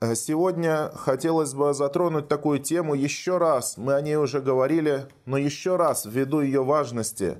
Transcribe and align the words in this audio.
Сегодня 0.00 0.90
хотелось 0.94 1.54
бы 1.54 1.72
затронуть 1.72 2.28
такую 2.28 2.58
тему 2.58 2.94
еще 2.94 3.38
раз. 3.38 3.76
Мы 3.76 3.94
о 3.94 4.00
ней 4.02 4.16
уже 4.16 4.40
говорили, 4.40 5.06
но 5.24 5.38
еще 5.38 5.76
раз 5.76 6.04
ввиду 6.04 6.40
ее 6.40 6.62
важности, 6.62 7.38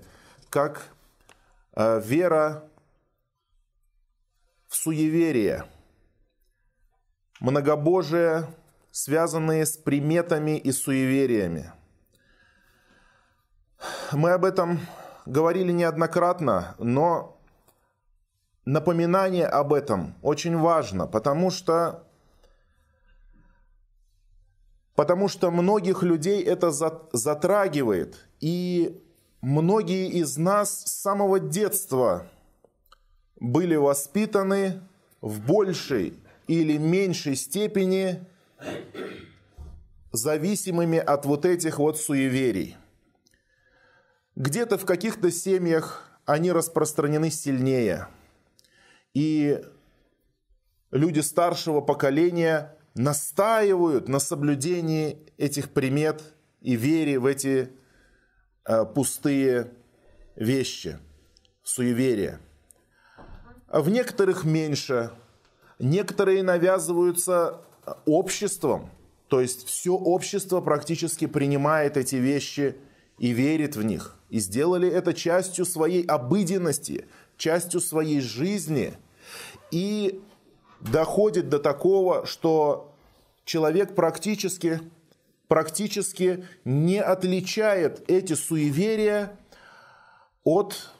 как 0.48 0.86
э, 1.74 2.00
вера 2.00 2.64
в 4.68 4.76
суеверие, 4.76 5.64
многобожие, 7.40 8.46
связанные 8.90 9.66
с 9.66 9.76
приметами 9.76 10.56
и 10.56 10.72
суевериями. 10.72 11.72
Мы 14.12 14.30
об 14.30 14.44
этом 14.44 14.80
говорили 15.26 15.72
неоднократно, 15.72 16.76
но 16.78 17.40
напоминание 18.64 19.46
об 19.46 19.72
этом 19.72 20.14
очень 20.22 20.56
важно, 20.56 21.06
потому 21.06 21.50
что 21.50 22.03
потому 24.94 25.28
что 25.28 25.50
многих 25.50 26.02
людей 26.02 26.42
это 26.42 26.70
затрагивает. 27.12 28.26
И 28.40 29.02
многие 29.40 30.08
из 30.08 30.36
нас 30.36 30.84
с 30.84 31.02
самого 31.02 31.40
детства 31.40 32.26
были 33.40 33.74
воспитаны 33.74 34.80
в 35.20 35.40
большей 35.40 36.14
или 36.46 36.76
меньшей 36.76 37.36
степени 37.36 38.24
зависимыми 40.12 40.98
от 40.98 41.26
вот 41.26 41.44
этих 41.44 41.78
вот 41.78 41.98
суеверий. 41.98 42.76
Где-то 44.36 44.78
в 44.78 44.84
каких-то 44.84 45.30
семьях 45.30 46.08
они 46.24 46.52
распространены 46.52 47.30
сильнее. 47.30 48.08
И 49.12 49.62
люди 50.90 51.20
старшего 51.20 51.80
поколения 51.80 52.73
настаивают 52.94 54.08
на 54.08 54.18
соблюдении 54.18 55.18
этих 55.36 55.70
примет 55.70 56.22
и 56.60 56.76
вере 56.76 57.18
в 57.18 57.26
эти 57.26 57.70
э, 58.64 58.84
пустые 58.86 59.72
вещи, 60.36 60.98
суеверия. 61.62 62.40
В 63.68 63.88
некоторых 63.90 64.44
меньше, 64.44 65.10
некоторые 65.78 66.42
навязываются 66.42 67.60
обществом, 68.06 68.90
то 69.28 69.40
есть 69.40 69.66
все 69.66 69.94
общество 69.94 70.60
практически 70.60 71.26
принимает 71.26 71.96
эти 71.96 72.16
вещи 72.16 72.76
и 73.18 73.30
верит 73.30 73.76
в 73.76 73.82
них. 73.82 74.16
И 74.30 74.38
сделали 74.38 74.88
это 74.88 75.12
частью 75.12 75.64
своей 75.64 76.04
обыденности, 76.04 77.06
частью 77.36 77.80
своей 77.80 78.20
жизни. 78.20 78.94
И 79.70 80.22
доходит 80.84 81.48
до 81.48 81.58
такого, 81.58 82.26
что 82.26 82.94
человек 83.44 83.94
практически, 83.94 84.80
практически 85.48 86.46
не 86.64 87.00
отличает 87.00 88.08
эти 88.08 88.34
суеверия 88.34 89.36
от 90.44 90.90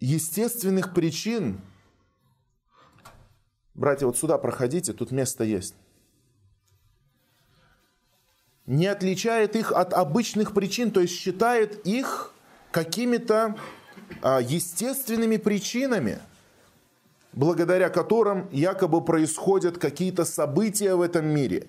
естественных 0.00 0.94
причин. 0.94 1.60
Братья, 3.74 4.06
вот 4.06 4.18
сюда 4.18 4.38
проходите, 4.38 4.92
тут 4.92 5.12
место 5.12 5.44
есть. 5.44 5.74
Не 8.66 8.86
отличает 8.86 9.56
их 9.56 9.72
от 9.72 9.92
обычных 9.94 10.52
причин, 10.52 10.90
то 10.90 11.00
есть 11.00 11.14
считает 11.14 11.86
их 11.86 12.34
какими-то 12.70 13.56
а, 14.20 14.40
естественными 14.40 15.36
причинами– 15.36 16.20
благодаря 17.32 17.88
которым 17.88 18.48
якобы 18.50 19.04
происходят 19.04 19.78
какие-то 19.78 20.24
события 20.24 20.94
в 20.94 21.02
этом 21.02 21.26
мире, 21.26 21.68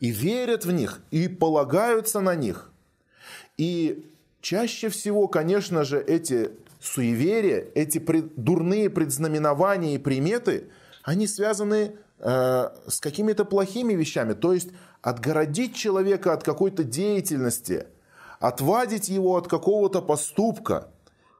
и 0.00 0.10
верят 0.10 0.64
в 0.64 0.72
них, 0.72 1.00
и 1.10 1.28
полагаются 1.28 2.20
на 2.20 2.34
них. 2.34 2.70
И 3.56 4.10
чаще 4.40 4.88
всего, 4.88 5.28
конечно 5.28 5.84
же, 5.84 6.00
эти 6.00 6.50
суеверия, 6.80 7.66
эти 7.74 7.98
пред, 7.98 8.34
дурные 8.36 8.90
предзнаменования 8.90 9.94
и 9.94 9.98
приметы, 9.98 10.68
они 11.02 11.26
связаны 11.26 11.96
э, 12.18 12.68
с 12.86 13.00
какими-то 13.00 13.44
плохими 13.44 13.94
вещами. 13.94 14.34
То 14.34 14.52
есть 14.52 14.70
отгородить 15.00 15.74
человека 15.74 16.32
от 16.32 16.42
какой-то 16.42 16.84
деятельности, 16.84 17.86
отвадить 18.40 19.08
его 19.08 19.36
от 19.36 19.48
какого-то 19.48 20.02
поступка 20.02 20.88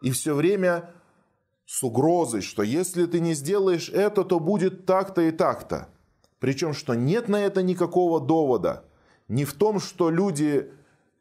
и 0.00 0.10
все 0.10 0.34
время 0.34 0.90
с 1.66 1.82
угрозой, 1.82 2.42
что 2.42 2.62
если 2.62 3.06
ты 3.06 3.20
не 3.20 3.34
сделаешь 3.34 3.88
это, 3.88 4.24
то 4.24 4.38
будет 4.38 4.86
так-то 4.86 5.22
и 5.22 5.30
так-то. 5.30 5.88
Причем, 6.38 6.74
что 6.74 6.94
нет 6.94 7.28
на 7.28 7.36
это 7.36 7.62
никакого 7.62 8.20
довода. 8.20 8.84
Не 9.28 9.44
в 9.44 9.54
том, 9.54 9.80
что 9.80 10.10
люди 10.10 10.70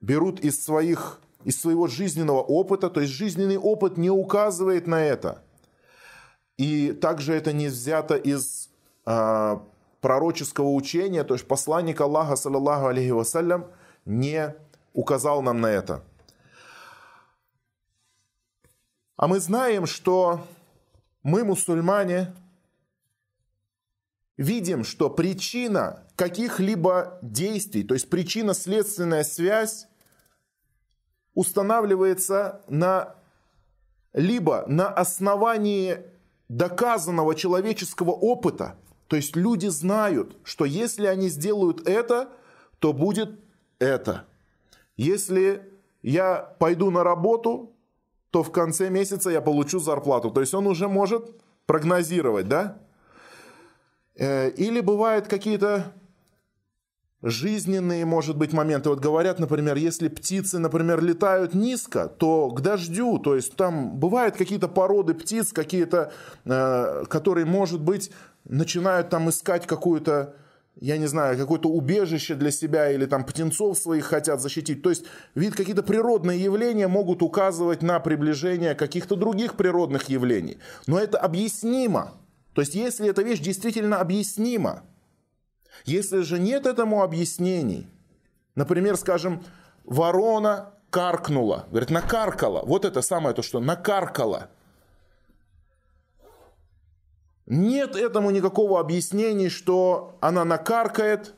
берут 0.02 0.42
из, 0.42 0.62
своих, 0.64 1.22
из 1.46 1.60
своего 1.62 1.88
жизненного 1.88 2.42
опыта, 2.42 2.90
то 2.90 3.00
есть 3.00 3.14
жизненный 3.14 3.58
опыт 3.58 3.98
не 3.98 4.10
указывает 4.10 4.86
на 4.86 5.02
это. 5.02 5.42
И 6.58 6.92
также 6.92 7.34
это 7.34 7.54
не 7.54 7.68
взято 7.68 8.16
из 8.16 8.70
э, 9.06 9.58
пророческого 10.02 10.70
учения, 10.72 11.24
то 11.24 11.34
есть 11.36 11.48
посланник 11.48 12.02
Аллаха, 12.02 12.36
саллаллаху 12.36 12.88
алейхи 12.88 13.12
вассалям, 13.12 13.68
не 14.06 14.54
указал 14.92 15.42
нам 15.42 15.62
на 15.62 15.68
это. 15.68 16.04
А 19.16 19.28
мы 19.28 19.40
знаем, 19.40 19.86
что 19.86 20.46
мы, 21.22 21.44
мусульмане, 21.44 22.34
видим, 24.38 24.84
что 24.84 25.10
причина 25.10 26.08
каких-либо 26.16 27.20
действий, 27.22 27.84
то 27.84 27.94
есть 27.94 28.10
причинно-следственная 28.10 29.24
связь 29.24 29.88
устанавливается 31.34 32.62
на 32.68 33.16
либо 34.14 34.66
на 34.68 34.90
основании 34.90 36.06
доказанного 36.48 37.34
человеческого 37.34 38.12
опыта, 38.12 38.78
то 39.08 39.16
есть 39.16 39.36
люди 39.36 39.68
знают, 39.68 40.38
что 40.44 40.66
если 40.66 41.06
они 41.08 41.30
сделают 41.30 41.88
это, 41.88 42.30
то 42.80 42.94
будет 42.94 43.40
это. 43.80 44.26
Если 44.98 45.72
я 46.04 46.56
пойду 46.60 46.92
на 46.92 47.04
работу, 47.04 47.73
то 48.34 48.42
в 48.42 48.52
конце 48.52 48.90
месяца 48.90 49.30
я 49.30 49.42
получу 49.42 49.80
зарплату. 49.80 50.32
То 50.32 50.42
есть 50.42 50.56
он 50.56 50.66
уже 50.66 50.88
может 50.88 51.40
прогнозировать, 51.68 52.48
да? 52.48 52.80
Э, 54.16 54.50
или 54.50 54.82
бывают 54.82 55.28
какие-то 55.28 55.94
жизненные, 57.22 58.06
может 58.06 58.36
быть, 58.36 58.52
моменты. 58.52 58.90
Вот 58.90 59.00
говорят, 59.00 59.38
например, 59.38 59.78
если 59.78 60.08
птицы, 60.08 60.58
например, 60.58 61.04
летают 61.04 61.54
низко, 61.54 62.08
то 62.08 62.50
к 62.50 62.62
дождю, 62.62 63.20
то 63.20 63.36
есть 63.36 63.56
там 63.56 64.00
бывают 64.00 64.36
какие-то 64.36 64.68
породы 64.68 65.14
птиц, 65.14 65.54
какие-то, 65.54 66.12
э, 66.46 67.04
которые, 67.08 67.46
может 67.46 67.82
быть, 67.82 68.12
начинают 68.46 69.10
там 69.10 69.30
искать 69.30 69.68
какую-то 69.68 70.36
я 70.80 70.98
не 70.98 71.06
знаю, 71.06 71.38
какое-то 71.38 71.70
убежище 71.70 72.36
для 72.36 72.52
себя 72.52 72.92
или 72.92 73.06
там 73.06 73.24
птенцов 73.26 73.78
своих 73.78 74.06
хотят 74.06 74.42
защитить. 74.42 74.82
То 74.82 74.90
есть, 74.90 75.06
вид 75.36 75.56
какие-то 75.56 75.84
природные 75.84 76.42
явления 76.42 76.88
могут 76.88 77.22
указывать 77.22 77.82
на 77.82 78.00
приближение 78.00 78.74
каких-то 78.76 79.16
других 79.16 79.56
природных 79.56 80.10
явлений. 80.10 80.58
Но 80.88 81.00
это 81.00 81.20
объяснимо. 81.20 82.14
То 82.54 82.62
есть, 82.62 82.76
если 82.76 83.08
эта 83.08 83.22
вещь 83.22 83.40
действительно 83.40 83.98
объяснима, 83.98 84.84
если 85.86 86.22
же 86.22 86.40
нет 86.40 86.66
этому 86.66 87.04
объяснений, 87.04 87.88
например, 88.56 88.98
скажем, 88.98 89.44
ворона 89.86 90.74
каркнула, 90.90 91.68
говорит, 91.70 91.90
накаркала, 91.90 92.64
вот 92.66 92.86
это 92.86 93.02
самое 93.02 93.36
то, 93.36 93.42
что 93.42 93.60
накаркала– 93.60 94.50
нет 97.46 97.96
этому 97.96 98.32
никакого 98.32 98.80
объяснения, 98.80 99.50
что 99.50 100.18
она 100.22 100.46
накаркает, 100.46 101.36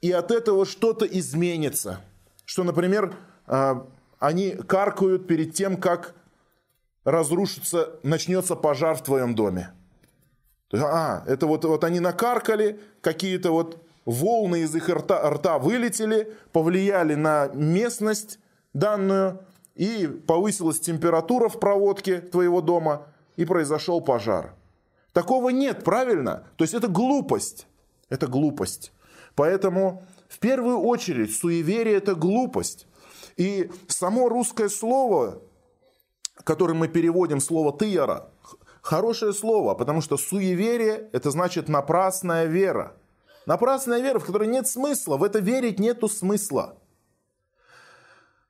и 0.00 0.10
от 0.10 0.30
этого 0.30 0.66
что-то 0.66 1.04
изменится. 1.04 2.00
Что, 2.44 2.64
например, 2.64 3.14
а, 3.46 3.86
они 4.18 4.50
каркают 4.50 5.26
перед 5.26 5.54
тем, 5.54 5.76
как 5.76 6.14
разрушится, 7.04 7.90
начнется 8.02 8.56
пожар 8.56 8.96
в 8.96 9.02
твоем 9.02 9.34
доме. 9.34 9.72
А, 10.72 11.22
это 11.26 11.46
вот, 11.46 11.64
вот 11.64 11.84
они 11.84 12.00
накаркали, 12.00 12.80
какие-то 13.00 13.52
вот 13.52 13.84
волны 14.04 14.62
из 14.62 14.74
их 14.74 14.88
рта, 14.88 15.30
рта 15.30 15.58
вылетели, 15.58 16.32
повлияли 16.52 17.14
на 17.14 17.48
местность 17.48 18.38
данную, 18.72 19.40
и 19.74 20.06
повысилась 20.06 20.80
температура 20.80 21.48
в 21.48 21.58
проводке 21.58 22.20
твоего 22.20 22.60
дома, 22.60 23.06
и 23.36 23.44
произошел 23.44 24.00
пожар. 24.00 24.54
Такого 25.12 25.50
нет, 25.50 25.84
правильно? 25.84 26.46
То 26.56 26.64
есть 26.64 26.74
это 26.74 26.88
глупость. 26.88 27.66
Это 28.08 28.26
глупость. 28.26 28.92
Поэтому 29.34 30.02
в 30.28 30.38
первую 30.38 30.78
очередь 30.78 31.34
суеверие– 31.36 31.96
это 31.96 32.14
глупость. 32.14 32.86
И 33.36 33.70
само 33.88 34.28
русское 34.28 34.68
слово, 34.68 35.42
которое 36.44 36.74
мы 36.74 36.88
переводим, 36.88 37.40
слово 37.40 37.72
«тыяра», 37.72 38.30
хорошее 38.80 39.32
слово, 39.32 39.74
потому 39.74 40.00
что 40.00 40.16
суеверие– 40.16 41.08
это 41.12 41.30
значит 41.30 41.68
напрасная 41.68 42.46
вера. 42.46 42.96
Напрасная 43.46 44.00
вера, 44.00 44.18
в 44.18 44.24
которой 44.24 44.48
нет 44.48 44.66
смысла, 44.66 45.16
в 45.16 45.24
это 45.24 45.38
верить 45.40 45.78
нету 45.78 46.08
смысла. 46.08 46.78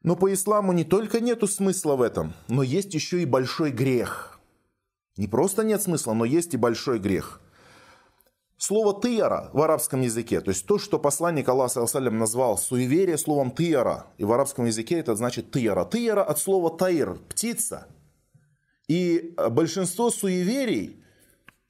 Но 0.02 0.16
по 0.16 0.32
исламу 0.32 0.72
не 0.72 0.84
только 0.84 1.20
нету 1.20 1.46
смысла 1.46 1.94
в 1.94 2.02
этом, 2.02 2.34
но 2.48 2.62
есть 2.62 2.92
еще 2.94 3.22
и 3.22 3.26
большой 3.26 3.70
грех. 3.70 4.31
Не 5.16 5.28
просто 5.28 5.64
нет 5.64 5.82
смысла, 5.82 6.14
но 6.14 6.24
есть 6.24 6.54
и 6.54 6.56
большой 6.56 6.98
грех. 6.98 7.40
Слово 8.56 9.00
«тыяра» 9.00 9.50
в 9.52 9.60
арабском 9.60 10.02
языке, 10.02 10.40
то 10.40 10.50
есть 10.50 10.66
то, 10.66 10.78
что 10.78 11.00
посланник 11.00 11.48
Аллаха 11.48 11.84
назвал 12.10 12.56
суеверие 12.56 13.18
словом 13.18 13.50
«тыяра», 13.50 14.06
и 14.18 14.24
в 14.24 14.32
арабском 14.32 14.66
языке 14.66 15.00
это 15.00 15.16
значит 15.16 15.50
«тыяра». 15.50 15.84
«Тыяра» 15.84 16.22
от 16.22 16.38
слова 16.38 16.70
«таир»– 16.70 17.18
«птица». 17.28 17.88
И 18.86 19.34
большинство 19.50 20.10
суеверий 20.10 21.02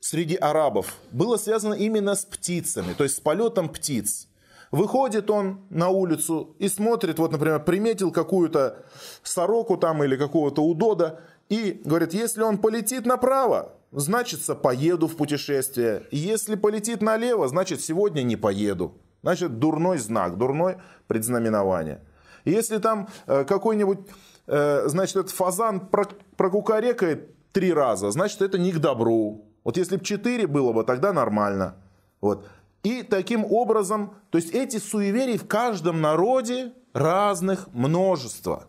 среди 0.01 0.35
арабов 0.37 0.99
было 1.13 1.39
связано 1.39 1.75
именно 1.75 2.15
с 2.15 2.27
птицами, 2.27 2.93
то 2.93 3.05
есть 3.05 3.17
с 3.17 3.21
полетом 3.21 3.71
птиц. 3.71 4.29
Выходит 4.71 5.31
он 5.31 5.67
на 5.71 5.89
улицу 5.89 6.57
и 6.59 6.69
смотрит, 6.69 7.19
вот, 7.19 7.33
например, 7.33 7.63
приметил 7.65 8.11
какую-то 8.11 8.85
сороку 9.23 9.77
там 9.77 10.03
или 10.03 10.17
какого-то 10.17 10.63
удода, 10.63 11.21
и 11.53 11.83
говорит, 11.85 12.15
если 12.15 12.41
он 12.41 12.57
полетит 12.57 13.05
направо, 13.05 13.75
значит, 13.91 14.41
поеду 14.63 15.07
в 15.07 15.17
путешествие. 15.17 16.07
Если 16.11 16.55
полетит 16.55 17.03
налево, 17.03 17.47
значит, 17.47 17.83
сегодня 17.83 18.23
не 18.23 18.37
поеду. 18.37 18.95
Значит, 19.23 19.59
дурной 19.59 19.99
знак, 19.99 20.39
дурное 20.39 20.83
предзнаменование. 21.09 22.01
Если 22.47 22.79
там 22.79 23.11
э, 23.27 23.45
какой-нибудь, 23.45 23.99
э, 24.47 24.85
значит, 24.89 25.17
этот 25.17 25.31
фазан 25.31 25.91
прокукарекает 26.39 27.29
три 27.53 27.75
раза, 27.75 28.11
значит, 28.11 28.41
это 28.41 28.57
не 28.57 28.73
к 28.73 28.79
добру. 28.79 29.45
Вот 29.63 29.77
если 29.77 29.99
бы 29.99 30.05
четыре 30.05 30.47
было 30.47 30.73
бы, 30.73 30.85
тогда 30.85 31.13
нормально. 31.13 31.77
Вот. 32.23 32.49
И 32.83 33.03
таким 33.03 33.45
образом, 33.45 34.15
то 34.31 34.39
есть 34.39 34.55
эти 34.55 34.79
суеверий 34.79 35.37
в 35.37 35.47
каждом 35.47 36.01
народе 36.01 36.73
разных 36.95 37.69
множество. 37.75 38.69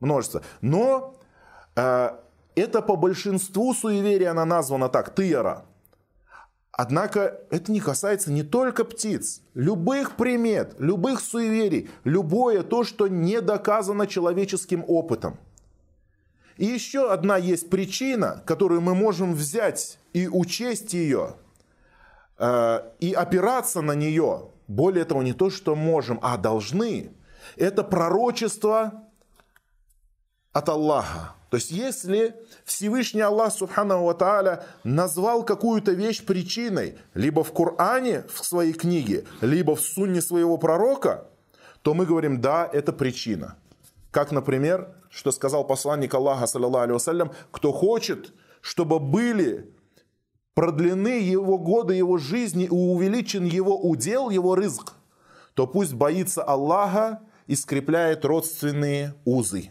Множество. 0.00 0.40
Но 0.62 1.15
это 1.76 2.82
по 2.82 2.96
большинству 2.96 3.74
суеверий 3.74 4.26
она 4.26 4.44
названа 4.44 4.88
так, 4.88 5.14
тыяра. 5.14 5.66
Однако 6.72 7.40
это 7.50 7.72
не 7.72 7.80
касается 7.80 8.30
не 8.30 8.42
только 8.42 8.84
птиц, 8.84 9.40
любых 9.54 10.16
примет, 10.16 10.74
любых 10.78 11.20
суеверий, 11.20 11.88
любое 12.04 12.62
то, 12.62 12.84
что 12.84 13.08
не 13.08 13.40
доказано 13.40 14.06
человеческим 14.06 14.84
опытом. 14.86 15.38
И 16.58 16.66
еще 16.66 17.10
одна 17.10 17.38
есть 17.38 17.70
причина, 17.70 18.42
которую 18.44 18.82
мы 18.82 18.94
можем 18.94 19.34
взять 19.34 19.98
и 20.12 20.28
учесть 20.28 20.92
ее, 20.92 21.36
э, 22.38 22.80
и 23.00 23.12
опираться 23.12 23.80
на 23.80 23.92
нее. 23.92 24.50
Более 24.66 25.04
того, 25.04 25.22
не 25.22 25.32
то, 25.32 25.48
что 25.48 25.76
можем, 25.76 26.18
а 26.22 26.36
должны. 26.36 27.12
Это 27.56 27.84
пророчество 27.84 29.04
от 30.52 30.68
Аллаха. 30.68 31.35
То 31.50 31.58
есть, 31.58 31.70
если 31.70 32.34
Всевышний 32.64 33.20
Аллах 33.20 33.52
Субхану 33.52 34.04
Ва 34.04 34.64
назвал 34.82 35.44
какую-то 35.44 35.92
вещь 35.92 36.24
причиной, 36.24 36.98
либо 37.14 37.44
в 37.44 37.52
Коране, 37.52 38.24
в 38.32 38.44
своей 38.44 38.72
книге, 38.72 39.24
либо 39.40 39.76
в 39.76 39.80
сунне 39.80 40.20
своего 40.20 40.58
пророка, 40.58 41.28
то 41.82 41.94
мы 41.94 42.04
говорим, 42.04 42.40
да, 42.40 42.68
это 42.72 42.92
причина. 42.92 43.56
Как, 44.10 44.32
например, 44.32 44.92
что 45.08 45.30
сказал 45.30 45.64
посланник 45.64 46.14
Аллаха, 46.14 46.46
саллиллаху 46.46 47.32
кто 47.52 47.72
хочет, 47.72 48.32
чтобы 48.60 48.98
были 48.98 49.72
продлены 50.54 51.20
его 51.20 51.58
годы 51.58 51.94
его 51.94 52.18
жизни 52.18 52.64
и 52.64 52.70
увеличен 52.70 53.44
его 53.44 53.78
удел, 53.78 54.30
его 54.30 54.56
рызг, 54.56 54.94
то 55.54 55.66
пусть 55.66 55.94
боится 55.94 56.42
Аллаха 56.42 57.20
и 57.46 57.54
скрепляет 57.54 58.24
родственные 58.24 59.14
узы. 59.24 59.70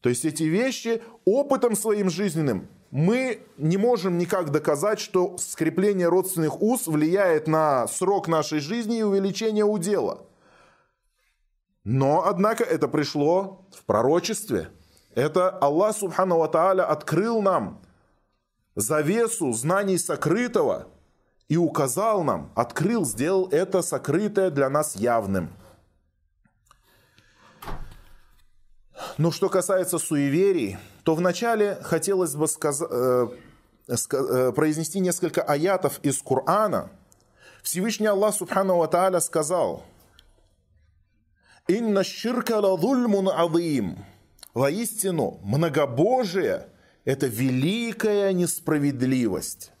То 0.00 0.08
есть 0.08 0.24
эти 0.24 0.44
вещи 0.44 1.02
опытом 1.24 1.76
своим 1.76 2.10
жизненным 2.10 2.68
мы 2.90 3.42
не 3.56 3.76
можем 3.76 4.18
никак 4.18 4.50
доказать, 4.50 4.98
что 4.98 5.36
скрепление 5.38 6.08
родственных 6.08 6.60
уз 6.60 6.86
влияет 6.86 7.46
на 7.46 7.86
срок 7.86 8.26
нашей 8.26 8.60
жизни 8.60 8.98
и 8.98 9.02
увеличение 9.02 9.64
удела. 9.64 10.26
Но, 11.84 12.26
однако, 12.26 12.64
это 12.64 12.88
пришло 12.88 13.66
в 13.74 13.84
пророчестве. 13.84 14.70
Это 15.14 15.50
Аллах 15.50 15.96
Субхану 15.96 16.38
Ва 16.38 16.48
Тааля 16.48 16.84
открыл 16.84 17.42
нам 17.42 17.80
завесу 18.74 19.52
знаний 19.52 19.98
сокрытого 19.98 20.88
и 21.48 21.56
указал 21.56 22.22
нам, 22.22 22.52
открыл, 22.54 23.04
сделал 23.04 23.48
это 23.50 23.82
сокрытое 23.82 24.50
для 24.50 24.68
нас 24.68 24.96
явным. 24.96 25.50
Но 29.20 29.30
что 29.30 29.50
касается 29.50 29.98
суеверий, 29.98 30.78
то 31.04 31.14
вначале 31.14 31.76
хотелось 31.82 32.34
бы 32.34 32.48
сказать, 32.48 32.88
э, 32.90 33.26
э, 33.86 34.52
произнести 34.52 34.98
несколько 34.98 35.42
аятов 35.42 36.00
из 36.02 36.22
Корана. 36.22 36.88
Всевышний 37.62 38.06
Аллах 38.06 38.34
Субхану 38.34 38.78
Ва 38.78 39.20
сказал, 39.20 39.84
«Инна 41.68 42.02
ширка 42.02 42.60
ладульмун 42.60 43.28
адим». 43.28 44.06
Воистину, 44.54 45.38
многобожие– 45.42 46.68
это 47.04 47.26
великая 47.26 48.32
несправедливость. 48.32 49.72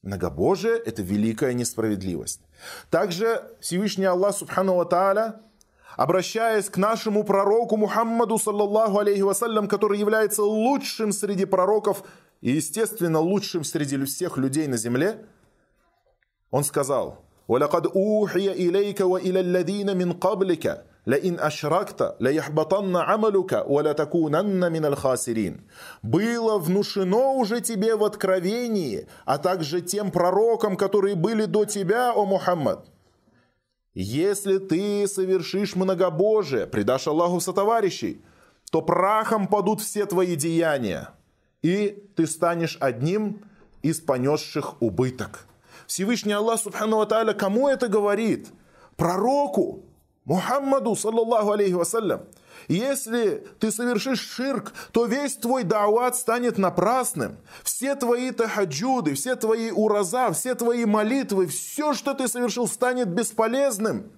Многобожие– 0.00 0.78
это 0.86 1.02
великая 1.02 1.52
несправедливость. 1.52 2.40
Также 2.88 3.54
Всевышний 3.60 4.06
Аллах 4.06 4.34
Субхану 4.34 4.76
Ва 4.76 5.42
обращаясь 5.98 6.70
к 6.70 6.76
нашему 6.76 7.24
пророку 7.24 7.76
Мухаммаду, 7.76 8.38
саллаллаху 8.38 9.00
алейхи 9.00 9.22
вассалям, 9.22 9.66
который 9.66 9.98
является 9.98 10.44
лучшим 10.44 11.12
среди 11.12 11.44
пророков 11.44 12.04
и, 12.40 12.52
естественно, 12.52 13.18
лучшим 13.18 13.64
среди 13.64 14.02
всех 14.04 14.38
людей 14.38 14.68
на 14.68 14.76
земле, 14.76 15.26
он 16.52 16.62
сказал, 16.62 17.24
«Валякад 17.48 17.88
ухия 17.92 18.52
илейка 18.52 19.08
ва 19.08 19.18
иля 19.18 19.94
мин 19.94 20.18
каблика, 20.18 20.84
«Лаин 21.04 21.38
ашракта, 21.40 22.16
лаяхбатанна 22.20 23.12
амалюка, 23.12 23.64
валятакунанна 23.66 24.70
миналь 24.70 24.94
хасирин». 24.94 25.68
«Было 26.02 26.58
внушено 26.58 27.34
уже 27.34 27.60
тебе 27.60 27.96
в 27.96 28.04
откровении, 28.04 29.08
а 29.24 29.38
также 29.38 29.80
тем 29.80 30.12
пророкам, 30.12 30.76
которые 30.76 31.16
были 31.16 31.46
до 31.46 31.64
тебя, 31.64 32.12
о 32.12 32.24
Мухаммад». 32.24 32.86
Если 34.00 34.58
ты 34.58 35.08
совершишь 35.08 35.74
многобожие, 35.74 36.68
предашь 36.68 37.08
Аллаху 37.08 37.40
сотоварищей, 37.40 38.22
то 38.70 38.80
прахом 38.80 39.48
падут 39.48 39.80
все 39.80 40.06
твои 40.06 40.36
деяния, 40.36 41.10
и 41.62 42.04
ты 42.14 42.28
станешь 42.28 42.78
одним 42.80 43.42
из 43.82 43.98
понесших 44.00 44.80
убыток. 44.80 45.48
Всевышний 45.88 46.32
Аллах 46.32 46.60
Субхану 46.60 46.98
Ва 46.98 47.32
кому 47.32 47.66
это 47.66 47.88
говорит? 47.88 48.46
Пророку, 48.94 49.82
Мухаммаду, 50.24 50.94
саллаллаху 50.94 51.50
алейхи 51.50 51.72
вассалям, 51.72 52.20
если 52.66 53.46
ты 53.60 53.70
совершишь 53.70 54.20
ширк, 54.20 54.72
то 54.92 55.06
весь 55.06 55.36
твой 55.36 55.62
даават 55.62 56.16
станет 56.16 56.58
напрасным. 56.58 57.38
Все 57.62 57.94
твои 57.94 58.30
тахаджуды, 58.32 59.14
все 59.14 59.36
твои 59.36 59.70
ураза, 59.70 60.32
все 60.32 60.54
твои 60.54 60.84
молитвы, 60.84 61.46
все, 61.46 61.94
что 61.94 62.14
ты 62.14 62.26
совершил, 62.26 62.66
станет 62.66 63.08
бесполезным. 63.08 64.10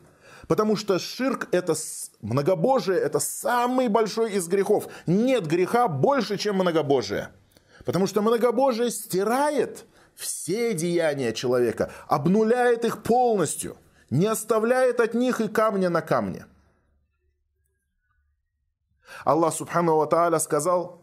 Потому 0.49 0.77
что 0.77 0.99
ширк– 0.99 1.49
это 1.53 1.75
многобожие, 2.23 2.99
это 2.99 3.21
самый 3.21 3.89
большой 3.89 4.33
из 4.33 4.49
грехов. 4.49 4.89
Нет 5.07 5.47
греха 5.47 5.87
больше, 5.87 6.39
чем 6.39 6.57
многобожие. 6.57 7.29
Потому 7.85 8.07
что 8.07 8.23
многобожие 8.23 8.91
стирает 8.91 9.85
все 10.17 10.75
деяния 10.75 11.33
человека, 11.33 11.91
обнуляет 12.09 12.85
их 12.85 13.03
полностью– 13.03 13.77
не 14.11 14.27
оставляет 14.27 15.01
от 15.01 15.15
них 15.15 15.41
и 15.41 15.49
камня 15.49 15.89
на 15.89 16.03
камне. 16.03 16.45
Аллах 19.25 19.55
Субхану 19.55 19.97
Ва 19.97 20.07
Тааля 20.07 20.39
сказал, 20.39 21.01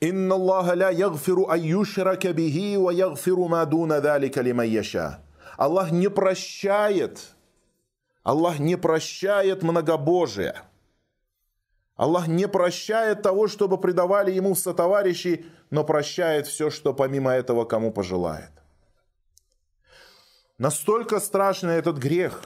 «Инна 0.00 0.34
Аллаха 0.34 0.74
ля 0.74 0.90
ягфиру 0.90 1.48
айюшрака 1.48 2.32
бихи 2.32 2.76
ва 2.76 2.90
ягфиру 2.92 3.48
ма 3.48 3.66
дуна 3.66 4.00
далика 4.00 4.40
лиман 4.42 4.66
яша». 4.66 5.20
Аллах 5.56 5.90
не 5.90 6.08
прощает, 6.08 7.34
Аллах 8.22 8.58
не 8.58 8.76
прощает 8.76 9.62
многобожие. 9.62 10.62
Аллах 11.96 12.28
не 12.28 12.48
прощает 12.48 13.20
того, 13.20 13.46
чтобы 13.46 13.76
предавали 13.78 14.30
ему 14.32 14.54
сотоварищи, 14.54 15.44
но 15.68 15.84
прощает 15.84 16.46
все, 16.46 16.70
что 16.70 16.94
помимо 16.94 17.30
этого 17.32 17.66
кому 17.66 17.92
пожелает. 17.92 18.50
Настолько 20.56 21.20
страшный 21.20 21.74
этот 21.74 21.98
грех, 21.98 22.42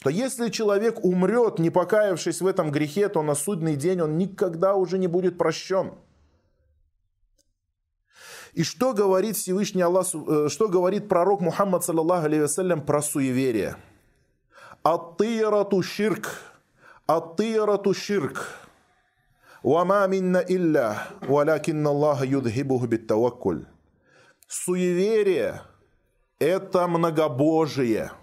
что 0.00 0.10
если 0.10 0.48
человек 0.48 1.04
умрет, 1.04 1.58
не 1.58 1.70
покаявшись 1.70 2.40
в 2.40 2.46
этом 2.46 2.70
грехе, 2.70 3.08
то 3.08 3.20
на 3.22 3.34
судный 3.34 3.74
день 3.74 4.00
он 4.00 4.16
никогда 4.16 4.76
уже 4.76 4.96
не 4.96 5.08
будет 5.08 5.36
прощен. 5.36 5.94
И 8.52 8.62
что 8.62 8.92
говорит 8.92 9.36
Всевышний 9.36 9.82
Аллах, 9.82 10.06
э, 10.14 10.46
что 10.50 10.68
говорит 10.68 11.08
пророк 11.08 11.40
Мухаммад, 11.40 11.84
саллаллаху 11.84 12.80
про 12.86 13.02
суеверие? 13.02 13.74
Аттирату 14.84 15.82
ширк, 15.82 16.42
аттирату 17.08 17.92
ширк, 17.92 18.54
вама 19.64 20.06
минна 20.06 20.44
илля, 20.46 21.08
валякинна 21.22 21.90
Аллаха 21.90 22.24
юдхибуху 22.24 22.86
биттаваккуль. 22.86 23.66
Суеверие– 24.46 25.62
это 26.38 26.86
многобожие– 26.86 28.12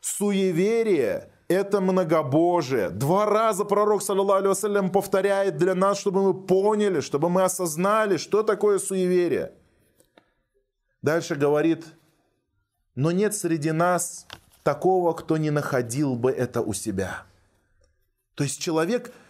Суеверие– 0.00 1.30
это 1.48 1.80
многобожие. 1.80 2.90
Два 2.90 3.26
раза 3.26 3.64
пророк, 3.64 4.02
саллаллаху 4.02 4.66
алейhi 4.66 4.90
повторяет 4.90 5.56
для 5.56 5.74
нас, 5.74 5.98
чтобы 5.98 6.22
мы 6.22 6.34
поняли, 6.34 7.00
чтобы 7.00 7.28
мы 7.28 7.42
осознали, 7.42 8.16
что 8.16 8.42
такое 8.42 8.78
суеверие. 8.78 9.52
Дальше 11.02 11.34
говорит, 11.34 11.86
но 12.94 13.10
нет 13.10 13.34
среди 13.34 13.72
нас 13.72 14.26
такого, 14.62 15.12
кто 15.12 15.36
не 15.36 15.50
находил 15.50 16.14
бы 16.16 16.30
это 16.30 16.60
у 16.60 16.72
себя. 16.72 17.24
То 18.34 18.44
есть 18.44 18.60
человек– 18.60 19.12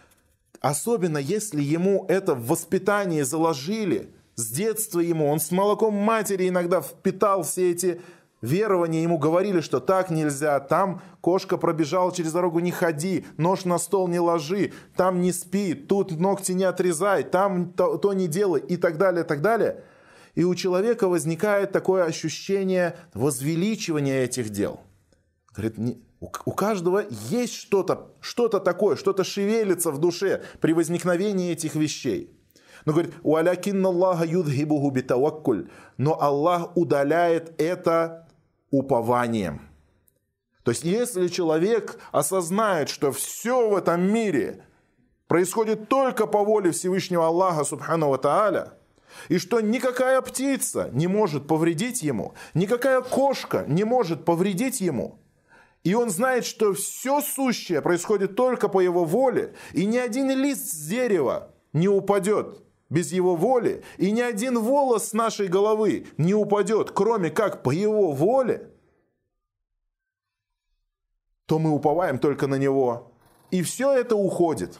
Особенно 0.61 1.17
если 1.17 1.61
ему 1.61 2.05
это 2.07 2.35
в 2.35 2.45
воспитании 2.45 3.23
заложили, 3.23 4.13
с 4.35 4.45
детства 4.51 4.99
ему, 4.99 5.27
он 5.27 5.39
с 5.39 5.49
молоком 5.49 5.95
матери 5.95 6.47
иногда 6.47 6.81
впитал 6.81 7.41
все 7.41 7.71
эти 7.71 7.99
верования, 8.41 9.03
ему 9.03 9.17
говорили, 9.17 9.61
что 9.61 9.79
так 9.79 10.09
нельзя, 10.09 10.59
там 10.59 11.01
кошка 11.21 11.57
пробежала 11.57 12.11
через 12.11 12.31
дорогу, 12.31 12.59
не 12.59 12.71
ходи, 12.71 13.25
нож 13.37 13.65
на 13.65 13.77
стол 13.77 14.07
не 14.07 14.19
ложи, 14.19 14.73
там 14.95 15.21
не 15.21 15.31
спи, 15.31 15.73
тут 15.73 16.11
ногти 16.19 16.53
не 16.53 16.63
отрезай, 16.63 17.23
там 17.23 17.71
то, 17.73 17.97
то 17.97 18.13
не 18.13 18.27
делай 18.27 18.61
и 18.61 18.77
так 18.77 18.97
далее, 18.97 19.23
так 19.23 19.41
далее. 19.41 19.83
И 20.35 20.43
у 20.43 20.55
человека 20.55 21.07
возникает 21.07 21.71
такое 21.71 22.05
ощущение 22.05 22.95
возвеличивания 23.13 24.23
этих 24.23 24.49
дел. 24.49 24.79
Говорит, 25.53 25.75
у 26.19 26.51
каждого 26.51 27.03
есть 27.29 27.55
что-то, 27.55 28.11
что-то 28.21 28.59
такое, 28.59 28.95
что-то 28.95 29.23
шевелится 29.23 29.91
в 29.91 29.99
душе 29.99 30.43
при 30.61 30.71
возникновении 30.71 31.51
этих 31.51 31.75
вещей. 31.75 32.37
Но 32.85 32.93
говорит, 32.93 33.13
«Уалякинна 33.23 33.89
Аллаха 33.89 34.25
юдхибуху 34.25 34.89
битаваккуль». 34.91 35.67
Но 35.97 36.19
Аллах 36.21 36.75
удаляет 36.75 37.59
это 37.61 38.20
упованием. 38.71 39.69
То 40.63 40.71
есть, 40.71 40.83
если 40.83 41.27
человек 41.27 41.99
осознает, 42.11 42.89
что 42.89 43.11
все 43.11 43.69
в 43.69 43.75
этом 43.75 44.01
мире 44.01 44.63
происходит 45.27 45.89
только 45.89 46.27
по 46.27 46.43
воле 46.43 46.71
Всевышнего 46.71 47.27
Аллаха, 47.27 47.63
Субхану 47.63 48.17
Тааля, 48.17 48.73
и 49.27 49.37
что 49.37 49.61
никакая 49.61 50.21
птица 50.21 50.89
не 50.93 51.07
может 51.07 51.47
повредить 51.47 52.01
ему, 52.01 52.33
никакая 52.53 53.01
кошка 53.01 53.65
не 53.67 53.83
может 53.83 54.25
повредить 54.25 54.81
ему– 54.81 55.19
и 55.83 55.95
он 55.95 56.09
знает, 56.09 56.45
что 56.45 56.73
все 56.73 57.21
сущее 57.21 57.81
происходит 57.81 58.35
только 58.35 58.69
по 58.69 58.81
его 58.81 59.03
воле, 59.03 59.55
и 59.73 59.85
ни 59.85 59.97
один 59.97 60.29
лист 60.29 60.71
с 60.71 60.87
дерева 60.87 61.51
не 61.73 61.87
упадет 61.87 62.61
без 62.91 63.13
его 63.13 63.35
воли, 63.37 63.83
и 63.97 64.11
ни 64.11 64.19
один 64.19 64.59
волос 64.59 65.09
с 65.09 65.13
нашей 65.13 65.47
головы 65.47 66.07
не 66.17 66.33
упадет, 66.35 66.91
кроме 66.91 67.31
как 67.31 67.63
по 67.63 67.71
его 67.71 68.11
воле, 68.11 68.69
то 71.45 71.57
мы 71.57 71.71
уповаем 71.71 72.19
только 72.19 72.47
на 72.47 72.55
него. 72.55 73.13
И 73.49 73.63
все 73.63 73.93
это 73.93 74.15
уходит. 74.15 74.79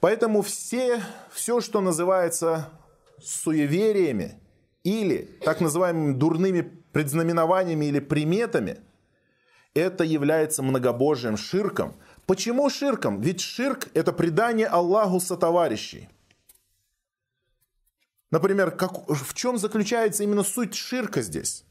Поэтому 0.00 0.42
все, 0.42 1.02
все, 1.32 1.62
что 1.62 1.80
называется 1.80 2.68
суевериями 3.22 4.38
или 4.82 5.38
так 5.40 5.62
называемыми 5.62 6.12
дурными 6.12 6.60
предзнаменованиями 6.92 7.86
или 7.86 8.00
приметами, 8.00 8.80
это 9.72 10.04
является 10.04 10.62
многобожием, 10.62 11.38
ширком. 11.38 11.94
Почему 12.26 12.70
ширком? 12.70 13.20
Ведь 13.20 13.40
ширк– 13.40 13.88
это 13.94 14.12
предание 14.12 14.66
Аллаху 14.66 15.20
сотоварищей. 15.20 16.08
Например, 18.30 18.70
как, 18.70 19.08
в 19.08 19.34
чем 19.34 19.58
заключается 19.58 20.24
именно 20.24 20.42
суть 20.42 20.74
ширка 20.74 21.22
здесь? 21.22 21.64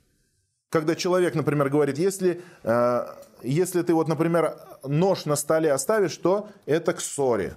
Когда 0.69 0.95
человек, 0.95 1.36
например, 1.36 1.69
говорит, 1.69 1.98
если, 1.98 2.41
э, 2.63 3.05
если 3.41 3.81
ты, 3.81 3.93
вот, 3.93 4.07
например, 4.07 4.57
нож 4.83 5.25
на 5.25 5.36
столе 5.36 5.72
оставишь, 5.72 6.15
то 6.17 6.50
это 6.65 6.93
к 6.93 7.01
ссоре. 7.01 7.55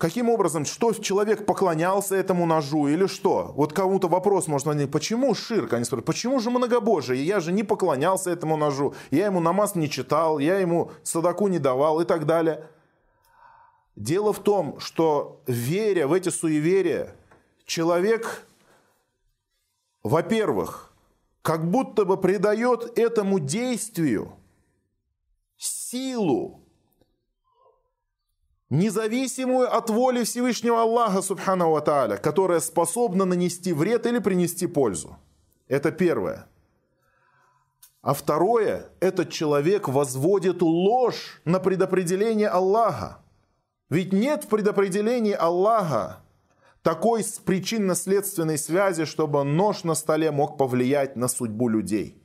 Каким 0.00 0.30
образом, 0.30 0.64
что 0.64 0.94
человек 0.94 1.44
поклонялся 1.44 2.16
этому 2.16 2.46
ножу 2.46 2.88
или 2.88 3.06
что? 3.06 3.52
Вот 3.54 3.74
кому-то 3.74 4.08
вопрос 4.08 4.46
можно 4.46 4.72
задать, 4.72 4.90
почему 4.90 5.34
ширк? 5.34 5.74
Они 5.74 5.84
спрашивают, 5.84 6.06
почему 6.06 6.40
же 6.40 6.50
многобожие? 6.50 7.22
Я 7.22 7.38
же 7.38 7.52
не 7.52 7.64
поклонялся 7.64 8.30
этому 8.30 8.56
ножу, 8.56 8.94
я 9.10 9.26
ему 9.26 9.40
намаз 9.40 9.74
не 9.74 9.90
читал, 9.90 10.38
я 10.38 10.58
ему 10.58 10.90
садаку 11.02 11.48
не 11.48 11.58
давал 11.58 12.00
и 12.00 12.06
так 12.06 12.24
далее. 12.24 12.66
Дело 13.94 14.32
в 14.32 14.38
том, 14.38 14.80
что 14.80 15.42
веря 15.46 16.06
в 16.06 16.14
эти 16.14 16.30
суеверия, 16.30 17.14
человек, 17.66 18.46
во-первых, 20.02 20.94
как 21.42 21.70
будто 21.70 22.06
бы 22.06 22.16
придает 22.16 22.98
этому 22.98 23.38
действию 23.38 24.32
силу, 25.58 26.64
независимую 28.70 29.76
от 29.76 29.90
воли 29.90 30.24
Всевышнего 30.24 30.82
Аллаха, 30.82 31.22
Субхану 31.22 31.78
Тааля, 31.80 32.16
которая 32.16 32.60
способна 32.60 33.24
нанести 33.24 33.72
вред 33.72 34.06
или 34.06 34.20
принести 34.20 34.66
пользу. 34.66 35.16
Это 35.68 35.90
первое. 35.90 36.46
А 38.02 38.14
второе, 38.14 38.86
этот 39.00 39.30
человек 39.30 39.88
возводит 39.88 40.62
ложь 40.62 41.42
на 41.44 41.60
предопределение 41.60 42.48
Аллаха. 42.48 43.18
Ведь 43.90 44.12
нет 44.12 44.44
в 44.44 44.48
предопределении 44.48 45.34
Аллаха 45.34 46.22
такой 46.82 47.24
причинно-следственной 47.44 48.56
связи, 48.56 49.04
чтобы 49.04 49.44
нож 49.44 49.84
на 49.84 49.94
столе 49.94 50.30
мог 50.30 50.56
повлиять 50.56 51.16
на 51.16 51.28
судьбу 51.28 51.68
людей. 51.68 52.16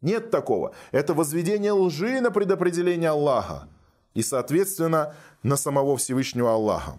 Нет 0.00 0.30
такого. 0.30 0.74
Это 0.92 1.12
возведение 1.12 1.72
лжи 1.72 2.20
на 2.20 2.30
предопределение 2.30 3.10
Аллаха 3.10 3.68
и, 4.14 4.22
соответственно, 4.22 5.14
на 5.42 5.56
самого 5.56 5.96
Всевышнего 5.96 6.52
Аллаха. 6.52 6.98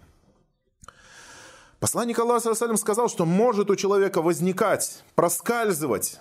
Посланник 1.78 2.18
Аллаха 2.18 2.54
сказал, 2.76 3.08
что 3.08 3.24
может 3.24 3.70
у 3.70 3.76
человека 3.76 4.20
возникать, 4.20 5.02
проскальзывать, 5.14 6.20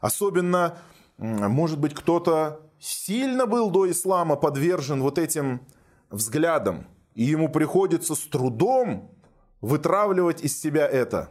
особенно, 0.00 0.78
может 1.16 1.78
быть, 1.78 1.94
кто-то 1.94 2.60
сильно 2.78 3.46
был 3.46 3.70
до 3.70 3.90
ислама 3.90 4.36
подвержен 4.36 5.02
вот 5.02 5.18
этим 5.18 5.62
взглядам, 6.10 6.86
и 7.14 7.24
ему 7.24 7.48
приходится 7.48 8.14
с 8.14 8.20
трудом 8.20 9.10
вытравливать 9.62 10.42
из 10.42 10.60
себя 10.60 10.86
это. 10.86 11.30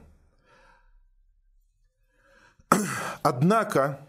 Однако, 3.21 4.07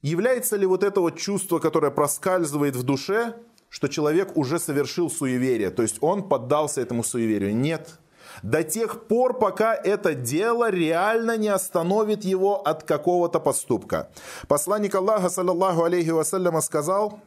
является 0.00 0.56
ли 0.56 0.64
вот 0.64 0.84
это 0.84 1.00
вот 1.00 1.18
чувство, 1.18 1.58
которое 1.58 1.90
проскальзывает 1.90 2.76
в 2.76 2.82
душе, 2.82 3.36
что 3.70 3.88
человек 3.88 4.36
уже 4.36 4.58
совершил 4.58 5.10
суеверие, 5.10 5.70
то 5.70 5.82
есть 5.82 5.98
он 6.00 6.28
поддался 6.28 6.80
этому 6.80 7.04
суеверию. 7.04 7.54
Нет. 7.54 7.98
До 8.42 8.62
тех 8.62 9.04
пор, 9.06 9.38
пока 9.38 9.74
это 9.74 10.14
дело 10.14 10.70
реально 10.70 11.36
не 11.36 11.48
остановит 11.48 12.24
его 12.24 12.62
от 12.62 12.84
какого-то 12.84 13.40
поступка. 13.40 14.10
Посланник 14.46 14.94
Аллаха, 14.94 15.28
саллаллаху 15.28 15.84
алейхи 15.84 16.10
вассаляма, 16.10 16.60
сказал, 16.60 17.20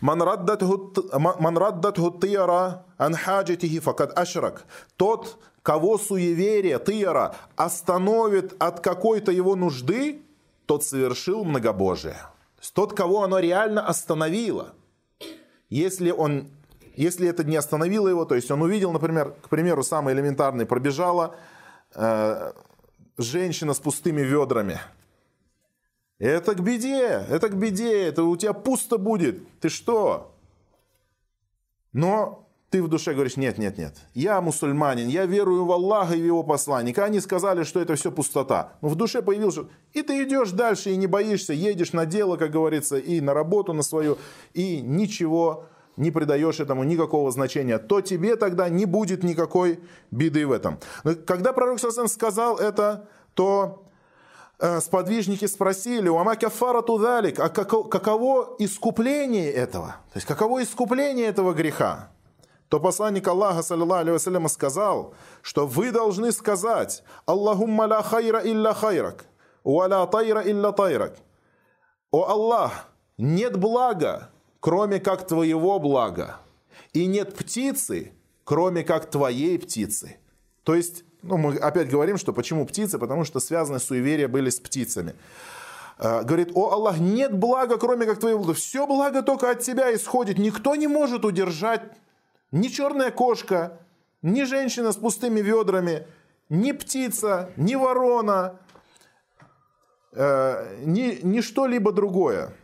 «Ман 0.00 0.22
раддатху 0.22 0.92
тияра 2.20 2.84
ан 2.96 3.14
хаджатихи 3.14 3.80
факад 3.80 4.18
ашрак». 4.18 4.64
Тот, 4.96 5.38
кого 5.62 5.98
суеверие, 5.98 6.78
тияра, 6.78 7.34
остановит 7.56 8.54
от 8.62 8.80
какой-то 8.80 9.32
его 9.32 9.54
нужды, 9.54 10.22
тот 10.66 10.82
совершил 10.82 11.44
многобожие. 11.44 12.16
Тот, 12.72 12.94
кого 12.94 13.22
оно 13.22 13.38
реально 13.38 13.86
остановило– 13.86 14.72
если 15.68 16.10
он 16.10 16.48
если 16.96 17.28
это 17.28 17.42
не 17.42 17.56
остановило 17.56 18.08
его, 18.08 18.24
то 18.24 18.34
есть 18.36 18.50
он 18.50 18.62
увидел, 18.62 18.92
например, 18.92 19.34
к 19.42 19.48
примеру, 19.48 19.82
самый 19.82 20.14
элементарный, 20.14 20.64
пробежала 20.64 21.34
э, 21.94 22.52
женщина 23.18 23.74
с 23.74 23.80
пустыми 23.80 24.20
ведрами. 24.20 24.80
Это 26.18 26.54
к 26.54 26.60
беде, 26.60 27.26
это 27.28 27.48
к 27.48 27.56
беде, 27.56 28.04
это 28.04 28.22
у 28.22 28.36
тебя 28.36 28.52
пусто 28.52 28.98
будет. 28.98 29.42
Ты 29.58 29.68
что? 29.68 30.34
Но 31.92 32.43
ты 32.74 32.82
в 32.82 32.88
душе 32.88 33.12
говоришь, 33.12 33.36
нет, 33.36 33.56
нет, 33.56 33.78
нет, 33.78 33.94
я 34.14 34.40
мусульманин, 34.40 35.06
я 35.06 35.26
верую 35.26 35.64
в 35.64 35.70
Аллаха 35.70 36.16
и 36.16 36.20
в 36.20 36.24
его 36.24 36.42
посланника. 36.42 37.04
Они 37.04 37.20
сказали, 37.20 37.62
что 37.62 37.78
это 37.78 37.94
все 37.94 38.10
пустота. 38.10 38.72
Но 38.82 38.88
в 38.88 38.96
душе 38.96 39.22
появился, 39.22 39.66
и 39.92 40.02
ты 40.02 40.24
идешь 40.24 40.50
дальше 40.50 40.90
и 40.90 40.96
не 40.96 41.06
боишься, 41.06 41.52
едешь 41.52 41.92
на 41.92 42.04
дело, 42.04 42.36
как 42.36 42.50
говорится, 42.50 42.96
и 42.96 43.20
на 43.20 43.32
работу 43.32 43.74
на 43.74 43.84
свою, 43.84 44.18
и 44.54 44.80
ничего 44.80 45.66
не 45.96 46.10
придаешь 46.10 46.58
этому 46.58 46.82
никакого 46.82 47.30
значения, 47.30 47.78
то 47.78 48.00
тебе 48.00 48.34
тогда 48.34 48.68
не 48.68 48.86
будет 48.86 49.22
никакой 49.22 49.78
беды 50.10 50.44
в 50.44 50.50
этом. 50.50 50.80
Но 51.04 51.14
когда 51.14 51.52
пророк 51.52 51.78
Сасан 51.78 52.08
сказал 52.08 52.56
это, 52.56 53.08
то 53.34 53.84
э, 54.58 54.80
сподвижники 54.80 55.44
спросили, 55.46 56.08
у 56.08 56.18
Амакафара 56.18 56.82
Тудалик, 56.82 57.38
а 57.38 57.50
каково 57.50 58.56
искупление 58.58 59.52
этого? 59.52 59.94
То 60.12 60.16
есть 60.16 60.26
каково 60.26 60.64
искупление 60.64 61.26
этого 61.26 61.52
греха? 61.52 62.10
То 62.74 62.80
посланник 62.80 63.28
Аллаха, 63.28 63.62
саллиллаху 63.62 64.48
сказал, 64.48 65.14
что 65.42 65.64
вы 65.64 65.92
должны 65.92 66.32
сказать 66.32 67.04
«Аллахумма 67.24 67.86
ла 67.86 68.02
хайра 68.02 68.40
илля 68.40 68.74
хайрак, 68.74 69.26
ва 69.62 69.86
ла 69.86 70.04
тайра 70.08 70.42
илля 70.42 70.72
тайрак». 70.72 71.16
«О 72.10 72.24
Аллах, 72.24 72.88
нет 73.16 73.56
блага, 73.56 74.32
кроме 74.58 74.98
как 74.98 75.24
твоего 75.24 75.78
блага, 75.78 76.40
и 76.92 77.06
нет 77.06 77.36
птицы, 77.36 78.10
кроме 78.42 78.82
как 78.82 79.08
твоей 79.08 79.56
птицы». 79.60 80.16
То 80.64 80.74
есть, 80.74 81.04
ну, 81.22 81.36
мы 81.36 81.54
опять 81.54 81.88
говорим, 81.88 82.18
что 82.18 82.32
почему 82.32 82.66
птицы, 82.66 82.98
потому 82.98 83.22
что 83.22 83.38
связаны 83.38 83.78
суеверия 83.78 84.26
были 84.26 84.50
с 84.50 84.58
птицами. 84.58 85.14
Э, 85.98 86.24
говорит, 86.24 86.50
о 86.54 86.72
Аллах, 86.72 86.98
нет 86.98 87.38
блага, 87.38 87.78
кроме 87.78 88.04
как 88.04 88.18
твоего 88.18 88.40
блага. 88.40 88.54
Все 88.54 88.84
благо 88.84 89.22
только 89.22 89.48
от 89.48 89.60
тебя 89.60 89.94
исходит. 89.94 90.38
Никто 90.38 90.74
не 90.74 90.88
может 90.88 91.24
удержать 91.24 91.82
ни 92.52 92.68
черная 92.68 93.10
кошка, 93.10 93.80
ни 94.22 94.44
женщина 94.44 94.92
с 94.92 94.96
пустыми 94.96 95.40
ведрами, 95.40 96.06
ни 96.48 96.72
птица, 96.72 97.50
ни 97.56 97.74
ворона, 97.74 98.60
э, 100.12 100.78
ни, 100.84 101.20
ни 101.22 101.40
что-либо 101.40 101.92
другое. 101.92 102.56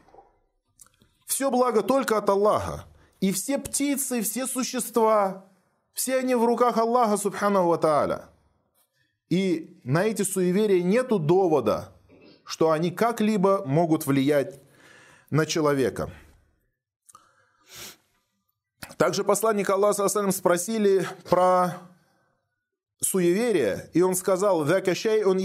Все 1.27 1.51
благо 1.51 1.83
только 1.83 2.17
от 2.19 2.29
Аллаха. 2.29 2.85
И 3.21 3.33
все 3.33 3.59
птицы, 3.59 4.23
все 4.23 4.47
существа, 4.47 5.45
все 5.93 6.17
они 6.17 6.35
в 6.35 6.45
руках 6.45 6.79
Аллаха, 6.79 7.17
субхану 7.17 7.67
ва 7.67 7.77
тааля. 7.77 8.31
И 9.29 9.81
на 9.85 10.05
эти 10.05 10.23
суеверия 10.23 10.83
нету 10.83 11.19
довода, 11.19 11.93
что 12.45 12.71
они 12.71 12.91
как-либо 12.91 13.63
могут 13.67 14.07
влиять 14.07 14.61
на 15.31 15.47
человека. 15.47 16.11
Также 19.01 19.25
посланник 19.25 19.71
Аллаха 19.71 20.09
спросили 20.31 21.07
про 21.31 21.79
суеверие, 23.01 23.89
и 23.95 24.03
он 24.03 24.15
сказал, 24.15 24.63
он 25.25 25.39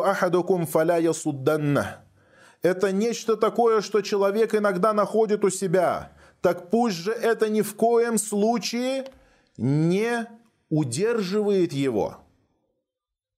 ахадукум 0.00 0.66
фаля 0.66 0.96
Это 2.62 2.92
нечто 2.92 3.36
такое, 3.36 3.82
что 3.82 4.00
человек 4.00 4.54
иногда 4.54 4.94
находит 4.94 5.44
у 5.44 5.50
себя. 5.50 6.12
Так 6.40 6.70
пусть 6.70 6.96
же 6.96 7.12
это 7.12 7.50
ни 7.50 7.60
в 7.60 7.76
коем 7.76 8.16
случае 8.16 9.04
не 9.58 10.26
удерживает 10.70 11.74
его. 11.74 12.16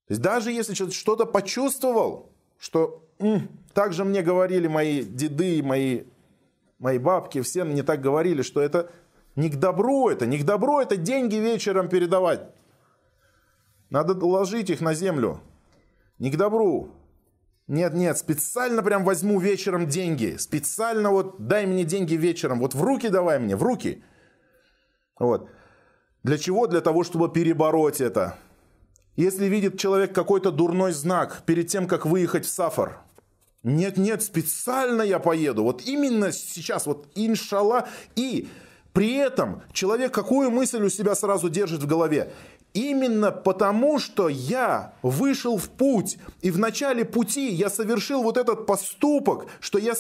То 0.06 0.12
есть 0.12 0.22
даже 0.22 0.52
если 0.52 0.74
что-то 0.74 1.26
почувствовал, 1.26 2.30
что 2.56 3.04
так 3.74 3.94
же 3.94 4.04
мне 4.04 4.22
говорили 4.22 4.68
мои 4.68 5.02
деды, 5.02 5.60
мои, 5.64 6.04
мои 6.78 6.98
бабки, 6.98 7.42
все 7.42 7.64
мне 7.64 7.82
так 7.82 8.00
говорили, 8.00 8.42
что 8.42 8.60
это 8.60 8.92
не 9.36 9.50
к 9.50 9.56
добру 9.56 10.08
это, 10.08 10.26
не 10.26 10.38
к 10.38 10.44
добру 10.44 10.80
это 10.80 10.96
деньги 10.96 11.36
вечером 11.36 11.88
передавать. 11.88 12.40
Надо 13.90 14.14
ложить 14.26 14.70
их 14.70 14.80
на 14.80 14.94
землю. 14.94 15.40
Не 16.18 16.30
к 16.30 16.36
добру. 16.36 16.90
Нет, 17.68 17.94
нет, 17.94 18.16
специально 18.16 18.82
прям 18.82 19.04
возьму 19.04 19.38
вечером 19.38 19.86
деньги. 19.86 20.36
Специально 20.38 21.10
вот 21.10 21.46
дай 21.46 21.66
мне 21.66 21.84
деньги 21.84 22.14
вечером. 22.14 22.60
Вот 22.60 22.74
в 22.74 22.82
руки 22.82 23.08
давай 23.08 23.38
мне, 23.38 23.56
в 23.56 23.62
руки. 23.62 24.02
Вот. 25.18 25.48
Для 26.22 26.38
чего? 26.38 26.66
Для 26.66 26.80
того, 26.80 27.04
чтобы 27.04 27.32
перебороть 27.32 28.00
это. 28.00 28.36
Если 29.16 29.46
видит 29.46 29.78
человек 29.78 30.14
какой-то 30.14 30.50
дурной 30.50 30.92
знак 30.92 31.42
перед 31.46 31.68
тем, 31.68 31.86
как 31.86 32.06
выехать 32.06 32.44
в 32.44 32.48
Сафар. 32.48 33.00
Нет, 33.62 33.96
нет, 33.96 34.22
специально 34.22 35.02
я 35.02 35.18
поеду. 35.18 35.64
Вот 35.64 35.82
именно 35.82 36.32
сейчас, 36.32 36.86
вот 36.86 37.08
иншалла. 37.14 37.88
И 38.14 38.48
при 38.96 39.12
этом 39.16 39.60
человек 39.74 40.14
какую 40.14 40.50
мысль 40.50 40.82
у 40.82 40.88
себя 40.88 41.14
сразу 41.14 41.50
держит 41.50 41.82
в 41.82 41.86
голове? 41.86 42.32
Именно 42.76 43.32
потому, 43.32 43.98
что 43.98 44.28
я 44.28 44.92
вышел 45.00 45.56
в 45.56 45.70
путь, 45.70 46.18
и 46.42 46.50
в 46.50 46.58
начале 46.58 47.06
пути 47.06 47.48
я 47.48 47.70
совершил 47.70 48.22
вот 48.22 48.36
этот 48.36 48.66
поступок, 48.66 49.46
что 49.60 49.78
я 49.78 49.94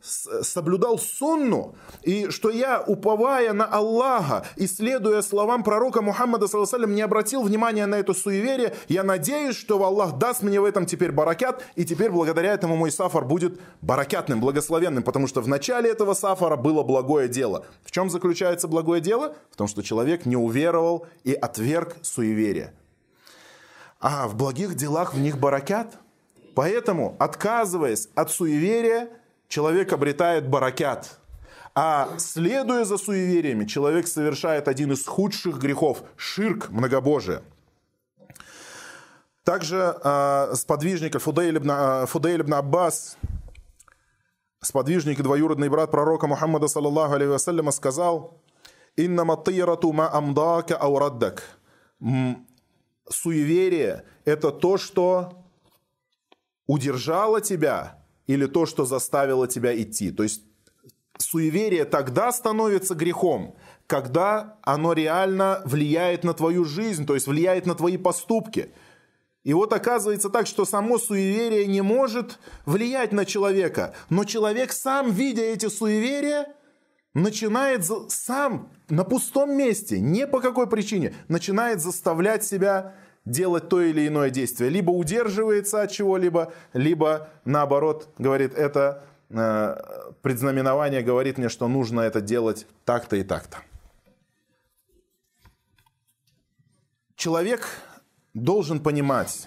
соблюдал 0.00 0.98
сунну, 0.98 1.74
и 2.00 2.30
что 2.30 2.48
я, 2.48 2.80
уповая 2.80 3.52
на 3.52 3.66
Аллаха 3.66 4.46
и 4.56 4.66
следуя 4.66 5.20
словам 5.20 5.62
пророка 5.62 6.00
Мухаммада, 6.00 6.48
саллаллаху 6.48 6.86
не 6.86 7.02
обратил 7.02 7.42
внимания 7.42 7.84
на 7.84 7.96
это 7.96 8.14
суеверие, 8.14 8.74
я 8.88 9.02
надеюсь, 9.02 9.56
что 9.56 9.84
Аллах 9.84 10.16
даст 10.16 10.42
мне 10.42 10.58
в 10.58 10.64
этом 10.64 10.86
теперь 10.86 11.12
баракят, 11.12 11.62
и 11.76 11.84
теперь 11.84 12.10
благодаря 12.10 12.54
этому 12.54 12.76
мой 12.76 12.90
сафар 12.90 13.26
будет 13.26 13.60
баракятным, 13.82 14.40
благословенным, 14.40 15.02
потому 15.02 15.26
что 15.26 15.42
в 15.42 15.48
начале 15.48 15.90
этого 15.90 16.14
сафара 16.14 16.56
было 16.56 16.82
благое 16.82 17.28
дело. 17.28 17.66
В 17.84 17.90
чем 17.90 18.08
заключается 18.08 18.68
благое 18.68 19.02
дело? 19.02 19.34
В 19.50 19.56
том, 19.56 19.68
что 19.68 19.82
человек 19.82 20.24
не 20.24 20.36
уверовал 20.36 21.06
и 21.24 21.34
отверг 21.34 21.89
отверг 21.90 22.04
суеверия. 22.04 22.74
А 24.00 24.28
в 24.28 24.34
благих 24.34 24.74
делах 24.74 25.14
в 25.14 25.18
них 25.18 25.38
баракят. 25.38 25.98
Поэтому, 26.54 27.16
отказываясь 27.18 28.08
от 28.14 28.30
суеверия, 28.30 29.08
человек 29.48 29.92
обретает 29.92 30.48
баракят. 30.48 31.18
А 31.74 32.08
следуя 32.18 32.84
за 32.84 32.98
суевериями, 32.98 33.64
человек 33.64 34.08
совершает 34.08 34.68
один 34.68 34.92
из 34.92 35.06
худших 35.06 35.58
грехов– 35.58 36.02
ширк, 36.16 36.70
многобожие. 36.70 37.42
Также 39.44 39.96
э, 40.02 40.54
сподвижник 40.54 41.18
Фудейль 41.18 41.58
ибн, 41.58 41.70
э, 41.70 42.06
Фудейль 42.06 42.40
ибн 42.42 42.54
Аббас, 42.54 43.16
сподвижник 44.60 45.20
и 45.20 45.22
двоюродный 45.22 45.68
брат 45.68 45.90
пророка 45.90 46.26
Мухаммада, 46.26 46.68
саллаллаху 46.68 47.14
алейхи 47.14 47.30
вассаляма, 47.30 47.70
сказал 47.70 48.34
«Инна 48.96 49.24
маттирату 49.24 49.92
ма 49.92 50.12
амдака 50.12 50.76
аураддак» 50.76 51.59
суеверие– 53.08 54.04
это 54.24 54.50
то, 54.50 54.78
что 54.78 55.44
удержало 56.66 57.40
тебя 57.40 58.04
или 58.26 58.46
то, 58.46 58.66
что 58.66 58.84
заставило 58.84 59.48
тебя 59.48 59.80
идти. 59.80 60.10
То 60.12 60.22
есть 60.22 60.42
суеверие 61.18 61.84
тогда 61.84 62.32
становится 62.32 62.94
грехом, 62.94 63.56
когда 63.86 64.58
оно 64.62 64.92
реально 64.92 65.62
влияет 65.64 66.24
на 66.24 66.32
твою 66.32 66.64
жизнь, 66.64 67.06
то 67.06 67.14
есть 67.14 67.26
влияет 67.26 67.66
на 67.66 67.74
твои 67.74 67.96
поступки. 67.96 68.72
И 69.42 69.52
вот 69.52 69.72
оказывается 69.72 70.28
так, 70.28 70.46
что 70.46 70.64
само 70.64 70.98
суеверие 70.98 71.66
не 71.66 71.80
может 71.80 72.38
влиять 72.66 73.10
на 73.12 73.24
человека, 73.24 73.94
но 74.10 74.24
человек 74.24 74.72
сам, 74.72 75.10
видя 75.10 75.42
эти 75.42 75.66
суеверия, 75.66 76.54
начинает 77.14 77.84
сам 78.08 78.70
на 78.88 79.04
пустом 79.04 79.56
месте, 79.56 80.00
не 80.00 80.26
по 80.26 80.40
какой 80.40 80.68
причине, 80.68 81.14
начинает 81.28 81.80
заставлять 81.80 82.44
себя 82.44 82.94
делать 83.24 83.68
то 83.68 83.80
или 83.80 84.06
иное 84.06 84.30
действие. 84.30 84.70
Либо 84.70 84.90
удерживается 84.90 85.82
от 85.82 85.90
чего-либо, 85.90 86.52
либо 86.72 87.28
наоборот 87.44 88.08
говорит, 88.18 88.54
это 88.54 89.04
э, 89.28 90.12
предзнаменование 90.22 91.02
говорит 91.02 91.38
мне, 91.38 91.48
что 91.48 91.68
нужно 91.68 92.00
это 92.00 92.20
делать 92.20 92.66
так-то 92.84 93.16
и 93.16 93.22
так-то. 93.22 93.58
Человек 97.16 97.68
должен 98.32 98.80
понимать, 98.80 99.46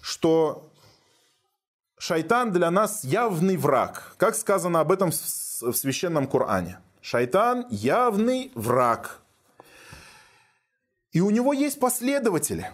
что 0.00 0.70
шайтан 1.98 2.52
для 2.52 2.70
нас 2.70 3.04
явный 3.04 3.56
враг. 3.56 4.14
Как 4.16 4.34
сказано 4.34 4.80
об 4.80 4.90
этом 4.92 5.10
в 5.10 5.14
в 5.62 5.74
священном 5.74 6.26
Коране. 6.26 6.78
Шайтан 7.00 7.66
явный 7.70 8.50
враг. 8.54 9.20
И 11.12 11.20
у 11.20 11.30
него 11.30 11.52
есть 11.52 11.80
последователи. 11.80 12.70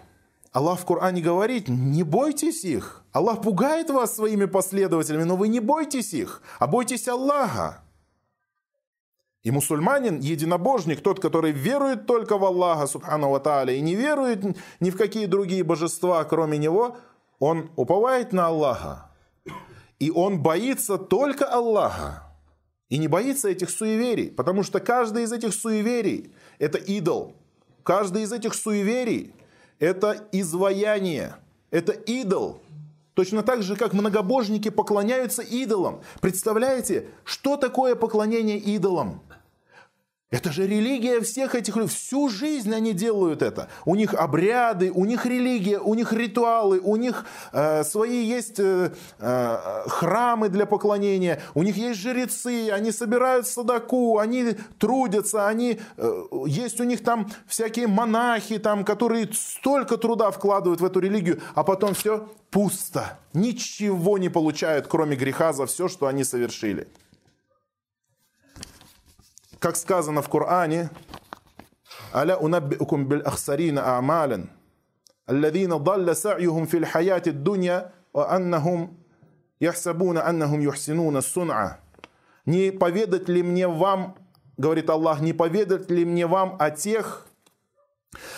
Аллах 0.51 0.79
в 0.79 0.85
Коране 0.85 1.21
говорит, 1.21 1.67
не 1.67 2.03
бойтесь 2.03 2.63
их. 2.63 3.03
Аллах 3.11 3.41
пугает 3.41 3.89
вас 3.89 4.15
своими 4.15 4.45
последователями, 4.45 5.23
но 5.23 5.35
вы 5.35 5.47
не 5.47 5.59
бойтесь 5.59 6.13
их, 6.13 6.41
а 6.59 6.67
бойтесь 6.67 7.07
Аллаха. 7.07 7.83
И 9.43 9.51
мусульманин, 9.51 10.19
единобожник, 10.19 11.01
тот, 11.01 11.19
который 11.19 11.51
верует 11.51 12.05
только 12.05 12.37
в 12.37 12.45
Аллаха, 12.45 12.87
субхану 12.87 13.29
ва 13.29 13.39
тааля, 13.39 13.73
и 13.73 13.81
не 13.81 13.95
верует 13.95 14.57
ни 14.79 14.89
в 14.89 14.97
какие 14.97 15.25
другие 15.25 15.63
божества, 15.63 16.23
кроме 16.23 16.57
него, 16.57 16.97
он 17.39 17.71
уповает 17.75 18.31
на 18.31 18.47
Аллаха. 18.47 19.11
И 19.99 20.11
он 20.11 20.41
боится 20.41 20.97
только 20.97 21.45
Аллаха. 21.45 22.32
И 22.89 22.97
не 22.97 23.07
боится 23.07 23.49
этих 23.49 23.69
суеверий, 23.69 24.29
потому 24.29 24.63
что 24.63 24.79
каждый 24.79 25.23
из 25.23 25.31
этих 25.31 25.53
суеверий– 25.53 26.33
это 26.59 26.77
идол. 26.77 27.35
Каждый 27.83 28.23
из 28.23 28.31
этих 28.31 28.53
суеверий– 28.53 29.33
это 29.79 30.27
изваяние, 30.31 31.35
это 31.71 31.91
идол. 31.91 32.61
Точно 33.13 33.43
так 33.43 33.61
же, 33.61 33.75
как 33.75 33.93
многобожники 33.93 34.69
поклоняются 34.69 35.43
идолам. 35.43 36.01
Представляете, 36.19 37.09
что 37.23 37.57
такое 37.57 37.95
поклонение 37.95 38.57
идолам? 38.57 39.21
Это 40.33 40.51
же 40.51 40.65
религия 40.65 41.21
всех 41.21 41.53
этих 41.53 41.75
людей. 41.75 41.93
Всю 41.93 42.27
жизнь 42.27 42.73
они 42.73 42.93
делают 42.93 43.43
это. 43.43 43.69
У 43.85 43.93
них 43.93 44.15
обряды, 44.15 44.91
у 44.91 45.05
них 45.05 45.27
религия, 45.27 45.77
у 45.77 45.93
них 45.93 46.11
ритуалы, 46.11 46.79
у 46.79 46.95
них 46.95 47.25
э, 47.51 47.83
свои 47.83 48.23
есть 48.23 48.59
э, 48.59 48.91
э, 49.19 49.57
храмы 49.85 50.49
для 50.49 50.65
поклонения, 50.65 51.39
у 51.53 51.61
них 51.61 51.77
есть 51.77 51.99
жрецы, 51.99 52.71
они 52.71 52.91
собирают 52.91 53.45
садаку, 53.45 54.17
они 54.17 54.55
трудятся, 54.79 55.47
они, 55.47 55.79
э, 55.97 56.23
есть 56.47 56.79
у 56.79 56.83
них 56.83 57.03
там 57.03 57.29
всякие 57.45 57.85
монахи, 57.85 58.57
там, 58.57 58.85
которые 58.85 59.29
столько 59.33 59.97
труда 59.97 60.31
вкладывают 60.31 60.81
в 60.81 60.85
эту 60.85 60.99
религию, 60.99 61.41
а 61.53 61.63
потом 61.63 61.93
все 61.93 62.27
пусто. 62.49 63.19
Ничего 63.33 64.17
не 64.17 64.29
получают, 64.29 64.87
кроме 64.87 65.15
греха 65.15 65.53
за 65.53 65.67
все, 65.67 65.87
что 65.87 66.07
они 66.07 66.23
совершили. 66.23 66.87
Как 69.63 69.77
сказано 69.77 70.21
в 70.21 70.27
Коране, 70.27 70.89
«Аля 72.13 72.35
унаббиукум 72.35 73.07
биль 73.07 73.21
ахсарина 73.21 73.97
а'мален, 73.97 74.49
аллазина 75.25 75.79
далля 75.79 76.15
са'юхум 76.15 76.67
фил 76.67 76.83
хаяти 76.85 77.29
дунья, 77.29 77.93
а 78.13 78.35
аннахум 78.35 78.97
яхсабуна 79.61 80.27
аннахум 80.27 80.59
юхсинуна 80.59 81.21
сун'а». 81.21 81.79
«Не 82.45 82.71
поведать 82.71 83.29
ли 83.29 83.41
мне 83.41 83.69
вам,— 83.69 84.17
говорит 84.57 84.89
Аллах,— 84.89 85.21
не 85.21 85.31
поведать 85.31 85.89
ли 85.89 86.03
мне 86.03 86.27
вам 86.27 86.57
о 86.59 86.69
тех, 86.69 87.25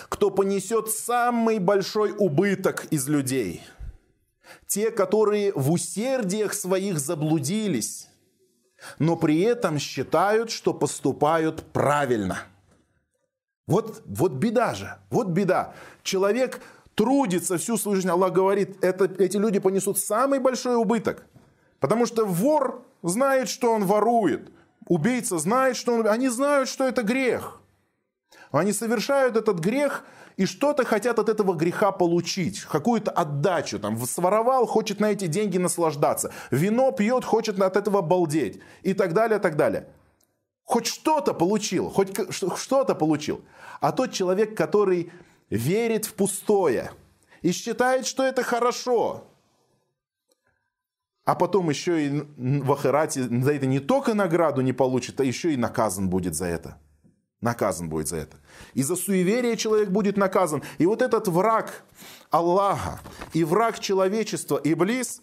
кто 0.09 0.29
понесет 0.29 0.89
самый 0.89 1.57
большой 1.57 2.13
убыток 2.15 2.85
из 2.91 3.07
людей?» 3.07 3.63
те, 4.67 4.91
которые 4.91 5.53
в 5.53 5.71
усердиях 5.71 6.53
своих 6.53 6.99
заблудились, 6.99 8.09
но 8.99 9.15
при 9.15 9.41
этом 9.41 9.79
считают, 9.79 10.51
что 10.51 10.73
поступают 10.73 11.63
правильно. 11.73 12.39
Вот, 13.67 14.03
вот 14.05 14.33
беда 14.33 14.73
же, 14.73 14.97
вот 15.09 15.27
беда. 15.27 15.73
Человек 16.03 16.61
трудится 16.93 17.57
всю 17.57 17.77
свою 17.77 17.95
жизнь, 17.95 18.09
Аллах 18.09 18.31
говорит, 18.33 18.83
это, 18.83 19.05
эти 19.05 19.37
люди 19.37 19.59
понесут 19.59 19.97
самый 19.97 20.39
большой 20.39 20.75
убыток. 20.75 21.25
Потому 21.79 22.05
что 22.05 22.25
вор 22.25 22.83
знает, 23.03 23.49
что 23.49 23.73
он 23.73 23.85
ворует. 23.85 24.51
Убийца 24.87 25.37
знает, 25.39 25.75
что 25.75 25.93
он... 25.93 26.07
Они 26.07 26.29
знают, 26.29 26.69
что 26.69 26.87
это 26.87 27.03
грех. 27.03 27.59
Они 28.55 28.71
совершают 28.71 29.35
этот 29.35 29.59
грех 29.59 30.05
и 30.37 30.45
что-то 30.45 30.85
хотят 30.85 31.19
от 31.19 31.27
этого 31.27 31.53
греха 31.53 31.91
получить, 31.91 32.61
какую-то 32.61 33.11
отдачу, 33.11 33.79
там, 33.79 33.97
своровал, 34.05 34.65
хочет 34.65 35.01
на 35.01 35.11
эти 35.11 35.27
деньги 35.27 35.57
наслаждаться, 35.57 36.31
вино 36.51 36.91
пьет, 36.93 37.25
хочет 37.25 37.59
от 37.59 37.75
этого 37.75 38.01
балдеть 38.01 38.61
и 38.81 38.93
так 38.93 39.13
далее, 39.13 39.39
так 39.39 39.57
далее. 39.57 39.89
Хоть 40.63 40.87
что-то 40.87 41.33
получил, 41.33 41.89
хоть 41.89 42.17
что-то 42.31 42.95
получил. 42.95 43.43
А 43.81 43.91
тот 43.91 44.13
человек, 44.13 44.55
который 44.55 45.11
верит 45.49 46.05
в 46.05 46.13
пустое 46.13 46.91
и 47.41 47.51
считает, 47.51 48.07
что 48.07 48.23
это 48.23 48.41
хорошо, 48.41 49.25
а 51.25 51.35
потом 51.35 51.69
еще 51.69 52.07
и 52.07 52.23
в 52.37 52.71
Ахирате 52.71 53.23
за 53.23 53.53
это 53.53 53.65
не 53.65 53.79
только 53.79 54.13
награду 54.13 54.61
не 54.61 54.71
получит, 54.71 55.19
а 55.19 55.25
еще 55.25 55.53
и 55.53 55.57
наказан 55.57 56.09
будет 56.09 56.35
за 56.35 56.45
это 56.45 56.79
наказан 57.45 57.87
будет 57.87 58.09
за 58.09 58.17
это. 58.17 58.37
И 58.73 58.83
за 58.83 58.97
суеверие 58.97 59.55
человек 59.55 59.89
будет 59.89 60.17
наказан. 60.17 60.63
И 60.79 60.85
вот 60.85 61.01
этот 61.01 61.29
враг 61.29 61.85
Аллаха 62.29 62.99
и 63.31 63.45
враг 63.45 63.79
человечества, 63.79 64.59
Иблис, 64.61 65.21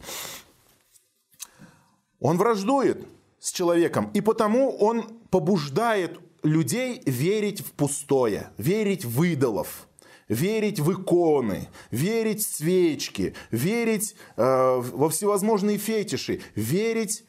он 2.20 2.38
враждует 2.38 3.06
с 3.38 3.52
человеком. 3.52 4.10
И 4.14 4.22
потому 4.22 4.74
он 4.78 5.02
побуждает 5.30 6.18
людей 6.42 7.02
верить 7.04 7.60
в 7.60 7.72
пустое, 7.72 8.50
верить 8.56 9.04
в 9.04 9.22
идолов, 9.24 9.88
верить 10.28 10.80
в 10.80 10.92
иконы, 10.92 11.68
верить 11.90 12.40
в 12.40 12.56
свечки, 12.56 13.34
верить 13.50 14.14
э, 14.36 14.80
во 14.80 15.08
всевозможные 15.10 15.76
фетиши, 15.76 16.40
верить 16.54 17.24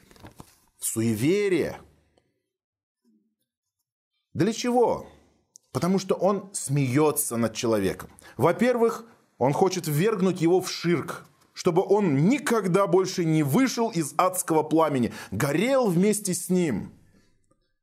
в 0.78 0.86
суеверие– 0.86 1.78
для 4.34 4.52
чего? 4.52 5.08
Потому 5.72 6.00
что 6.00 6.16
он 6.16 6.50
смеется 6.54 7.38
над 7.38 7.54
человеком. 7.54 8.10
Во-первых, 8.38 9.06
он 9.38 9.54
хочет 9.54 9.88
ввергнуть 9.88 10.42
его 10.42 10.62
в 10.62 10.70
ширк, 10.70 11.26
чтобы 11.54 11.84
он 11.84 12.28
никогда 12.28 12.88
больше 12.88 13.26
не 13.26 13.44
вышел 13.44 13.90
из 13.90 14.14
адского 14.18 14.64
пламени, 14.64 15.14
горел 15.32 15.88
вместе 15.88 16.34
с 16.34 16.50
ним. 16.50 16.92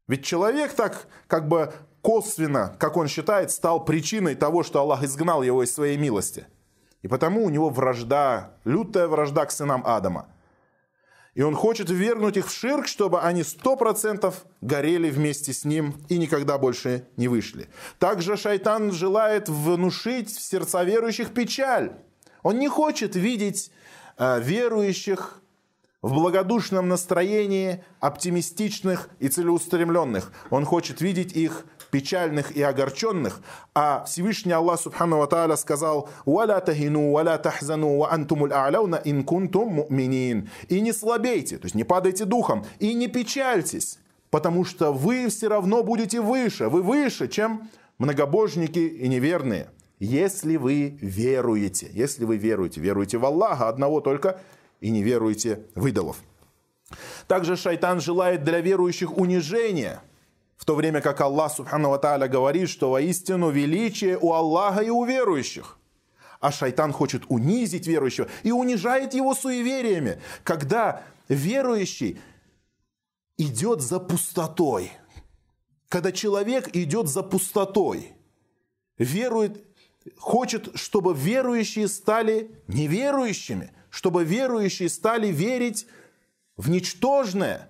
Ведь 0.08 0.24
человек 0.24 0.72
так 0.74 1.06
как 1.28 1.48
бы 1.48 1.72
косвенно, 2.02 2.76
как 2.78 2.96
он 2.96 3.06
считает, 3.06 3.50
стал 3.50 3.84
причиной 3.84 4.34
того, 4.34 4.62
что 4.62 4.80
Аллах 4.80 5.04
изгнал 5.04 5.42
его 5.42 5.62
из 5.62 5.72
своей 5.72 5.96
милости. 5.96 6.46
И 7.02 7.08
потому 7.08 7.44
у 7.44 7.50
него 7.50 7.70
вражда, 7.70 8.54
лютая 8.64 9.06
вражда 9.06 9.46
к 9.46 9.52
сынам 9.52 9.82
Адама– 9.84 10.28
и 11.34 11.42
он 11.42 11.54
хочет 11.54 11.90
вернуть 11.90 12.36
их 12.36 12.48
в 12.48 12.52
ширк, 12.52 12.86
чтобы 12.86 13.20
они 13.20 13.42
сто 13.42 13.76
процентов 13.76 14.44
горели 14.60 15.10
вместе 15.10 15.52
с 15.52 15.64
ним 15.64 15.94
и 16.08 16.18
никогда 16.18 16.58
больше 16.58 17.06
не 17.16 17.28
вышли. 17.28 17.68
Также 17.98 18.36
шайтан 18.36 18.92
желает 18.92 19.48
внушить 19.48 20.30
в 20.30 20.40
сердца 20.40 20.82
верующих 20.82 21.32
печаль. 21.32 21.92
Он 22.42 22.58
не 22.58 22.68
хочет 22.68 23.14
видеть 23.14 23.70
э, 24.18 24.40
верующих 24.40 25.40
в 26.02 26.14
благодушном 26.14 26.88
настроении, 26.88 27.84
оптимистичных 28.00 29.10
и 29.18 29.28
целеустремленных. 29.28 30.32
Он 30.48 30.64
хочет 30.64 31.00
видеть 31.00 31.32
их 31.36 31.66
печальных 31.90 32.52
и 32.56 32.62
огорченных, 32.62 33.40
а 33.74 34.04
Всевышний 34.04 34.52
Аллах 34.52 34.80
Субхану 34.80 35.26
Тааля 35.26 35.56
сказал 35.56 36.08
«Валя 36.24 36.60
тахину, 36.60 37.12
валя 37.12 37.38
тахзану, 37.38 37.98
ва 37.98 38.12
антумуль 38.12 38.52
а'ляуна 38.52 39.00
ин 39.04 39.24
кунтум 39.24 39.74
муминин». 39.74 40.48
И 40.68 40.80
не 40.80 40.92
слабейте, 40.92 41.58
то 41.58 41.66
есть 41.66 41.74
не 41.74 41.84
падайте 41.84 42.24
духом, 42.24 42.64
и 42.78 42.94
не 42.94 43.08
печальтесь, 43.08 43.98
потому 44.30 44.64
что 44.64 44.92
вы 44.92 45.28
все 45.28 45.48
равно 45.48 45.82
будете 45.82 46.20
выше, 46.20 46.68
вы 46.68 46.82
выше, 46.82 47.28
чем 47.28 47.68
многобожники 47.98 48.78
и 48.78 49.08
неверные. 49.08 49.68
Если 49.98 50.56
вы 50.56 50.96
веруете, 51.00 51.90
если 51.92 52.24
вы 52.24 52.38
веруете, 52.38 52.80
веруете 52.80 53.18
в 53.18 53.24
Аллаха 53.26 53.68
одного 53.68 54.00
только 54.00 54.40
и 54.80 54.90
не 54.90 55.02
веруете 55.02 55.64
в 55.74 55.86
идолов. 55.86 56.16
Также 57.28 57.54
шайтан 57.56 58.00
желает 58.00 58.42
для 58.42 58.60
верующих 58.60 59.16
унижения– 59.16 60.02
в 60.60 60.66
то 60.66 60.74
время 60.74 61.00
как 61.00 61.22
Аллах 61.22 61.54
Субхану 61.54 61.98
Тааля 61.98 62.28
говорит, 62.28 62.68
что 62.68 62.90
воистину 62.90 63.48
величие 63.48 64.18
у 64.18 64.34
Аллаха 64.34 64.82
и 64.82 64.90
у 64.90 65.06
верующих. 65.06 65.78
А 66.38 66.52
шайтан 66.52 66.92
хочет 66.92 67.22
унизить 67.28 67.86
верующего 67.86 68.28
и 68.42 68.52
унижает 68.52 69.14
его 69.14 69.34
суевериями, 69.34 70.20
когда 70.44 71.02
верующий 71.28 72.20
идет 73.38 73.80
за 73.80 74.00
пустотой. 74.00 74.92
Когда 75.88 76.12
человек 76.12 76.76
идет 76.76 77.08
за 77.08 77.22
пустотой, 77.22 78.12
верует, 78.98 79.64
хочет, 80.18 80.78
чтобы 80.78 81.14
верующие 81.14 81.88
стали 81.88 82.50
неверующими, 82.68 83.72
чтобы 83.88 84.24
верующие 84.24 84.90
стали 84.90 85.28
верить 85.28 85.86
в 86.58 86.68
ничтожное 86.68 87.69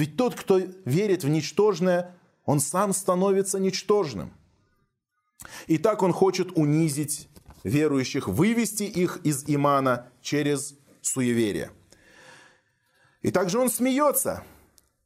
ведь 0.00 0.16
тот, 0.16 0.34
кто 0.34 0.58
верит 0.86 1.24
в 1.24 1.28
ничтожное, 1.28 2.16
он 2.46 2.58
сам 2.58 2.94
становится 2.94 3.58
ничтожным. 3.58 4.32
И 5.66 5.76
так 5.76 6.02
он 6.02 6.12
хочет 6.12 6.52
унизить 6.56 7.28
верующих, 7.64 8.26
вывести 8.26 8.84
их 8.84 9.20
из 9.24 9.44
имана 9.46 10.06
через 10.22 10.74
суеверие. 11.02 11.70
И 13.20 13.30
также 13.30 13.58
он 13.58 13.70
смеется. 13.70 14.42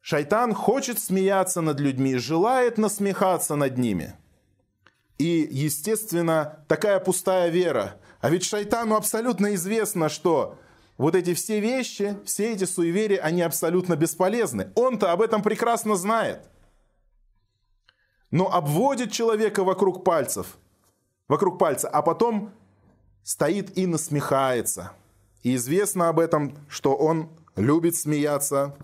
Шайтан 0.00 0.54
хочет 0.54 1.00
смеяться 1.00 1.60
над 1.60 1.80
людьми, 1.80 2.14
желает 2.16 2.78
насмехаться 2.78 3.56
над 3.56 3.76
ними. 3.78 4.14
И, 5.18 5.48
естественно, 5.50 6.64
такая 6.68 7.00
пустая 7.00 7.48
вера. 7.48 8.00
А 8.20 8.30
ведь 8.30 8.44
шайтану 8.44 8.94
абсолютно 8.94 9.56
известно, 9.56 10.08
что 10.08 10.56
вот 10.96 11.14
эти 11.14 11.34
все 11.34 11.60
вещи, 11.60 12.16
все 12.24 12.52
эти 12.52 12.64
суеверия, 12.64 13.20
они 13.20 13.42
абсолютно 13.42 13.96
бесполезны. 13.96 14.70
Он-то 14.74 15.12
об 15.12 15.22
этом 15.22 15.42
прекрасно 15.42 15.96
знает. 15.96 16.40
Но 18.30 18.52
обводит 18.52 19.12
человека 19.12 19.64
вокруг 19.64 20.04
пальцев, 20.04 20.56
вокруг 21.28 21.58
пальца, 21.58 21.88
а 21.88 22.02
потом 22.02 22.52
стоит 23.22 23.76
и 23.76 23.86
насмехается. 23.86 24.92
И 25.42 25.56
известно 25.56 26.08
об 26.08 26.20
этом, 26.20 26.56
что 26.68 26.94
он 26.94 27.28
любит 27.56 27.96
смеяться. 27.96 28.76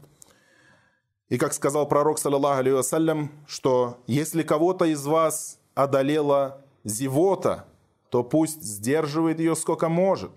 И 1.28 1.38
как 1.38 1.52
сказал 1.52 1.88
пророк, 1.88 2.18
саллаллаху 2.18 2.60
алейhi 2.60 3.28
что 3.46 4.02
если 4.06 4.42
кого-то 4.42 4.84
из 4.84 5.04
вас 5.06 5.58
одолела 5.74 6.64
зевота, 6.84 7.66
то 8.10 8.24
пусть 8.24 8.62
сдерживает 8.62 9.38
ее 9.38 9.54
сколько 9.54 9.88
может. 9.88 10.32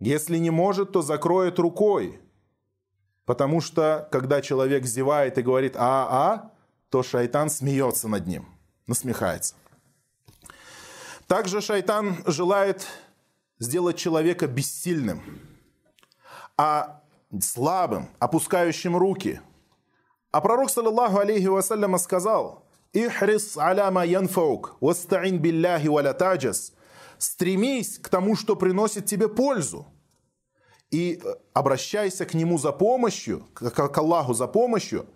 Если 0.00 0.38
не 0.38 0.50
может, 0.50 0.92
то 0.92 1.02
закроет 1.02 1.58
рукой. 1.58 2.20
Потому 3.26 3.60
что, 3.60 4.08
когда 4.10 4.40
человек 4.40 4.86
зевает 4.86 5.36
и 5.38 5.42
говорит 5.42 5.76
«а-а», 5.76 6.50
то 6.88 7.02
шайтан 7.02 7.50
смеется 7.50 8.08
над 8.08 8.26
ним, 8.26 8.48
насмехается. 8.86 9.54
Также 11.28 11.60
шайтан 11.60 12.16
желает 12.26 12.88
сделать 13.60 13.96
человека 13.96 14.48
бессильным, 14.48 15.22
а 16.56 17.02
слабым, 17.40 18.08
опускающим 18.18 18.96
руки. 18.96 19.40
А 20.32 20.40
пророк, 20.40 20.70
саллаллаху 20.70 21.18
алейхи 21.18 21.46
вассаляма, 21.46 21.98
сказал, 21.98 22.66
«Ихрис 22.92 23.56
аляма 23.56 24.04
янфаук, 24.04 24.76
вастаин 24.80 25.38
билляхи 25.38 25.88
валя 25.88 26.14
таджас». 26.14 26.72
Стремись 27.20 27.98
к 27.98 28.08
тому, 28.08 28.34
что 28.34 28.56
приносит 28.56 29.04
тебе 29.04 29.28
пользу. 29.28 29.86
И 30.90 31.20
э, 31.22 31.34
обращайся 31.52 32.24
к 32.24 32.32
Нему 32.32 32.56
за 32.56 32.72
помощью, 32.72 33.46
к 33.52 33.98
Аллаху 33.98 34.32
за 34.32 34.46
помощью, 34.46 35.06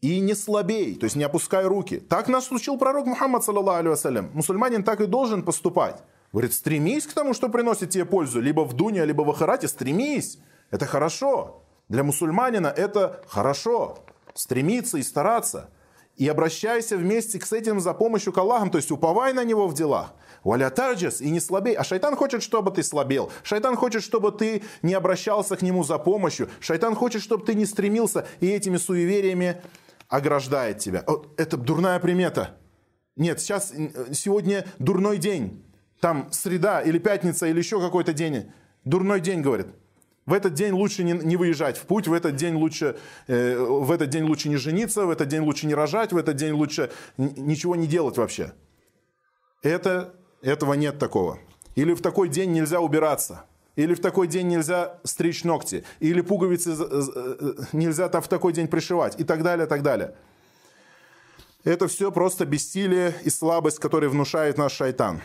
и 0.00 0.20
не 0.20 0.34
слабей, 0.34 0.94
то 0.94 1.04
есть 1.04 1.16
не 1.16 1.24
опускай 1.24 1.64
руки. 1.64 1.98
Так 1.98 2.28
нас 2.28 2.52
учил 2.52 2.78
пророк 2.78 3.06
Мухаммад, 3.06 3.42
саллаллаху 3.42 3.80
алейhi 3.80 4.30
Мусульманин 4.32 4.84
так 4.84 5.00
и 5.00 5.06
должен 5.06 5.42
поступать. 5.42 6.00
Говорит, 6.32 6.52
стремись 6.52 7.04
к 7.04 7.14
тому, 7.14 7.34
что 7.34 7.48
приносит 7.48 7.90
тебе 7.90 8.04
пользу, 8.04 8.40
либо 8.40 8.64
в 8.64 8.74
дуне, 8.74 9.04
либо 9.04 9.22
в 9.22 9.30
ахарате, 9.30 9.66
стремись. 9.66 10.38
Это 10.70 10.86
хорошо. 10.86 11.64
Для 11.88 12.04
мусульманина 12.04 12.68
это 12.68 13.24
хорошо. 13.26 13.98
Стремиться 14.34 14.98
и 14.98 15.02
стараться. 15.02 15.70
И 16.16 16.28
обращайся 16.28 16.96
вместе 16.96 17.40
с 17.40 17.52
этим 17.52 17.80
за 17.80 17.94
помощью 17.94 18.32
к 18.32 18.38
Аллаху, 18.38 18.70
то 18.70 18.78
есть 18.78 18.92
уповай 18.92 19.32
на 19.32 19.44
Него 19.44 19.66
в 19.68 19.74
делах. 19.74 20.14
Валя 20.44 20.70
тарджас, 20.70 21.20
и 21.20 21.30
не 21.30 21.40
слабей. 21.40 21.74
А 21.74 21.84
шайтан 21.84 22.16
хочет, 22.16 22.42
чтобы 22.42 22.70
ты 22.70 22.82
слабел. 22.82 23.30
Шайтан 23.42 23.76
хочет, 23.76 24.02
чтобы 24.02 24.32
ты 24.32 24.62
не 24.82 24.94
обращался 24.94 25.56
к 25.56 25.62
нему 25.62 25.84
за 25.84 25.98
помощью. 25.98 26.48
Шайтан 26.60 26.94
хочет, 26.94 27.22
чтобы 27.22 27.44
ты 27.44 27.54
не 27.54 27.66
стремился 27.66 28.26
и 28.40 28.48
этими 28.48 28.76
суевериями 28.76 29.60
ограждает 30.08 30.78
тебя. 30.78 31.04
Это 31.36 31.56
дурная 31.56 31.98
примета. 31.98 32.56
Нет, 33.16 33.40
сейчас, 33.40 33.72
сегодня 34.12 34.64
дурной 34.78 35.18
день. 35.18 35.64
Там 36.00 36.28
среда 36.30 36.80
или 36.80 36.98
пятница 36.98 37.46
или 37.46 37.58
еще 37.58 37.80
какой-то 37.80 38.12
день. 38.12 38.50
Дурной 38.84 39.20
день, 39.20 39.42
говорит. 39.42 39.66
В 40.28 40.34
этот 40.34 40.52
день 40.52 40.72
лучше 40.72 41.04
не, 41.04 41.12
не 41.12 41.36
выезжать 41.36 41.78
в 41.78 41.86
путь, 41.86 42.06
в 42.06 42.12
этот 42.12 42.36
день 42.36 42.54
лучше, 42.54 42.98
э, 43.28 43.56
в 43.56 43.90
этот 43.90 44.10
день 44.10 44.24
лучше 44.24 44.50
не 44.50 44.56
жениться, 44.56 45.06
в 45.06 45.10
этот 45.10 45.26
день 45.28 45.40
лучше 45.40 45.66
не 45.66 45.74
рожать, 45.74 46.12
в 46.12 46.18
этот 46.18 46.36
день 46.36 46.52
лучше 46.52 46.90
ничего 47.16 47.76
не 47.76 47.86
делать 47.86 48.18
вообще. 48.18 48.52
Это, 49.62 50.14
этого 50.42 50.74
нет 50.74 50.98
такого. 50.98 51.38
Или 51.74 51.94
в 51.94 52.00
такой 52.00 52.28
день 52.28 52.52
нельзя 52.52 52.80
убираться. 52.80 53.44
Или 53.76 53.94
в 53.94 54.00
такой 54.00 54.26
день 54.26 54.48
нельзя 54.48 54.98
стричь 55.04 55.44
ногти. 55.44 55.84
Или 56.00 56.20
пуговицы 56.20 56.76
э, 56.78 57.54
нельзя 57.72 58.08
в 58.08 58.28
такой 58.28 58.52
день 58.52 58.66
пришивать. 58.66 59.20
И 59.20 59.24
так 59.24 59.42
далее, 59.42 59.66
так 59.66 59.82
далее. 59.82 60.14
Это 61.64 61.86
все 61.86 62.10
просто 62.10 62.44
бессилие 62.46 63.14
и 63.24 63.30
слабость, 63.30 63.78
которые 63.78 64.10
внушает 64.10 64.58
наш 64.58 64.72
шайтан. 64.72 65.20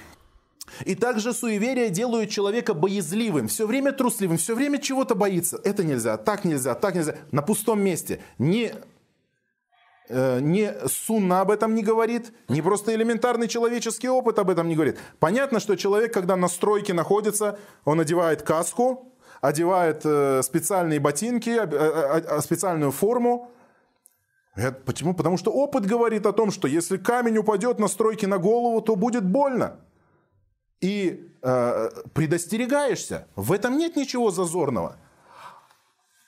И 0.85 0.95
также 0.95 1.33
суеверия 1.33 1.89
делают 1.89 2.29
человека 2.29 2.73
боязливым, 2.73 3.47
все 3.47 3.67
время 3.67 3.91
трусливым, 3.91 4.37
все 4.37 4.55
время 4.55 4.79
чего-то 4.79 5.13
боится. 5.13 5.59
Это 5.63 5.83
нельзя, 5.83 6.17
так 6.17 6.45
нельзя, 6.45 6.73
так 6.73 6.95
нельзя. 6.95 7.15
На 7.31 7.41
пустом 7.41 7.81
месте. 7.81 8.21
Не, 8.37 8.73
э, 10.13 10.39
не 10.39 10.73
сунна 10.87 11.41
об 11.41 11.51
этом 11.51 11.75
не 11.75 11.83
говорит, 11.83 12.31
не 12.47 12.61
просто 12.61 12.93
элементарный 12.93 13.47
человеческий 13.47 14.09
опыт 14.09 14.39
об 14.39 14.49
этом 14.49 14.67
не 14.67 14.75
говорит. 14.75 14.97
Понятно, 15.19 15.59
что 15.59 15.75
человек, 15.75 16.13
когда 16.13 16.35
на 16.35 16.47
стройке 16.47 16.93
находится, 16.93 17.57
он 17.85 17.99
одевает 17.99 18.43
каску, 18.43 19.13
одевает 19.41 20.01
э, 20.05 20.41
специальные 20.43 20.99
ботинки, 20.99 21.49
э, 21.49 22.41
специальную 22.41 22.91
форму, 22.91 23.49
Почему? 24.85 25.15
Потому 25.15 25.37
что 25.37 25.51
опыт 25.51 25.85
говорит 25.85 26.27
о 26.27 26.31
том, 26.31 26.51
что 26.51 26.67
если 26.67 26.97
камень 26.97 27.39
упадет 27.39 27.79
на 27.79 27.87
стройке 27.87 28.27
на 28.27 28.37
голову, 28.37 28.81
то 28.81 28.95
будет 28.95 29.25
больно 29.25 29.79
и 30.79 31.31
э, 31.41 31.89
предостерегаешься. 32.13 33.27
В 33.35 33.51
этом 33.51 33.77
нет 33.77 33.95
ничего 33.95 34.31
зазорного. 34.31 34.97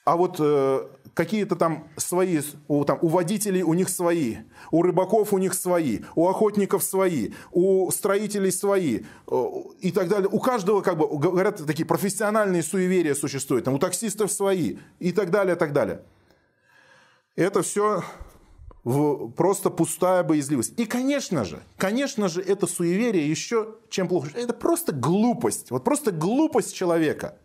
А 0.06 0.16
вот 0.18 0.38
э, 0.40 0.88
какие-то 1.16 1.56
там 1.56 1.88
свои, 1.98 2.40
у, 2.68 2.86
там, 2.86 3.00
у 3.02 3.08
водителей 3.08 3.64
у 3.64 3.74
них 3.74 3.90
свои, 3.90 4.38
у 4.70 4.84
рыбаков 4.84 5.34
у 5.34 5.40
них 5.40 5.56
свои, 5.56 6.02
у 6.14 6.28
охотников 6.28 6.84
свои, 6.84 7.32
у 7.52 7.90
строителей 7.90 8.52
свои 8.52 9.02
э, 9.28 9.46
и 9.80 9.92
так 9.92 10.08
далее. 10.08 10.30
У 10.32 10.40
каждого, 10.40 10.82
как 10.82 11.00
бы, 11.00 11.08
говорят, 11.18 11.66
такие 11.66 11.88
профессиональные 11.88 12.62
суеверия 12.62 13.16
существуют, 13.16 13.66
там, 13.66 13.74
у 13.74 13.80
таксистов 13.80 14.32
свои 14.32 14.78
и 15.00 15.12
так 15.12 15.32
далее, 15.32 15.56
и 15.56 15.60
так 15.60 15.74
далее. 15.74 16.02
Это 17.36 17.64
все 17.64 18.04
в 18.84 19.32
просто 19.32 19.72
пустая 19.72 20.24
боязливость. 20.24 20.80
И, 20.80 20.86
конечно 20.86 21.44
же, 21.44 21.64
конечно 21.78 22.30
же, 22.30 22.42
это 22.42 22.68
суеверие 22.68 23.28
еще 23.28 23.76
чем 23.90 24.08
плохо. 24.08 24.30
Это 24.36 24.54
просто 24.54 24.94
глупость. 24.94 25.72
Вот 25.72 25.84
просто 25.84 26.12
глупость 26.12 26.76
человека. 26.76 27.40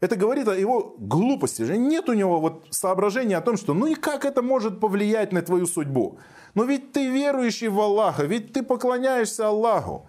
Это 0.00 0.14
говорит 0.14 0.46
о 0.46 0.56
его 0.56 0.94
глупости. 0.98 1.62
Нет 1.62 2.08
у 2.08 2.12
него 2.12 2.40
вот 2.40 2.66
соображения 2.70 3.36
о 3.36 3.40
том, 3.40 3.56
что 3.56 3.74
ну 3.74 3.86
и 3.86 3.94
как 3.94 4.24
это 4.24 4.42
может 4.42 4.80
повлиять 4.80 5.32
на 5.32 5.42
твою 5.42 5.66
судьбу. 5.66 6.18
Но 6.54 6.64
ведь 6.64 6.92
ты 6.92 7.10
верующий 7.10 7.68
в 7.68 7.80
Аллаха, 7.80 8.24
ведь 8.24 8.52
ты 8.52 8.62
поклоняешься 8.62 9.48
Аллаху. 9.48 10.08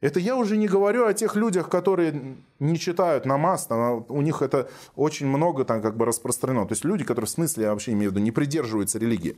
Это 0.00 0.18
я 0.18 0.36
уже 0.36 0.56
не 0.56 0.66
говорю 0.66 1.06
о 1.06 1.14
тех 1.14 1.36
людях, 1.36 1.68
которые 1.68 2.36
не 2.58 2.78
читают 2.78 3.24
намаз, 3.24 3.66
там, 3.66 4.04
у 4.08 4.20
них 4.20 4.42
это 4.42 4.68
очень 4.96 5.28
много 5.28 5.64
там 5.64 5.80
как 5.80 5.96
бы 5.96 6.04
распространено. 6.04 6.66
То 6.66 6.72
есть 6.72 6.84
люди, 6.84 7.04
которые 7.04 7.28
в 7.28 7.30
смысле, 7.30 7.64
я 7.64 7.70
вообще 7.70 7.92
имею 7.92 8.10
в 8.10 8.14
виду, 8.14 8.24
не 8.24 8.32
придерживаются 8.32 8.98
религии. 8.98 9.36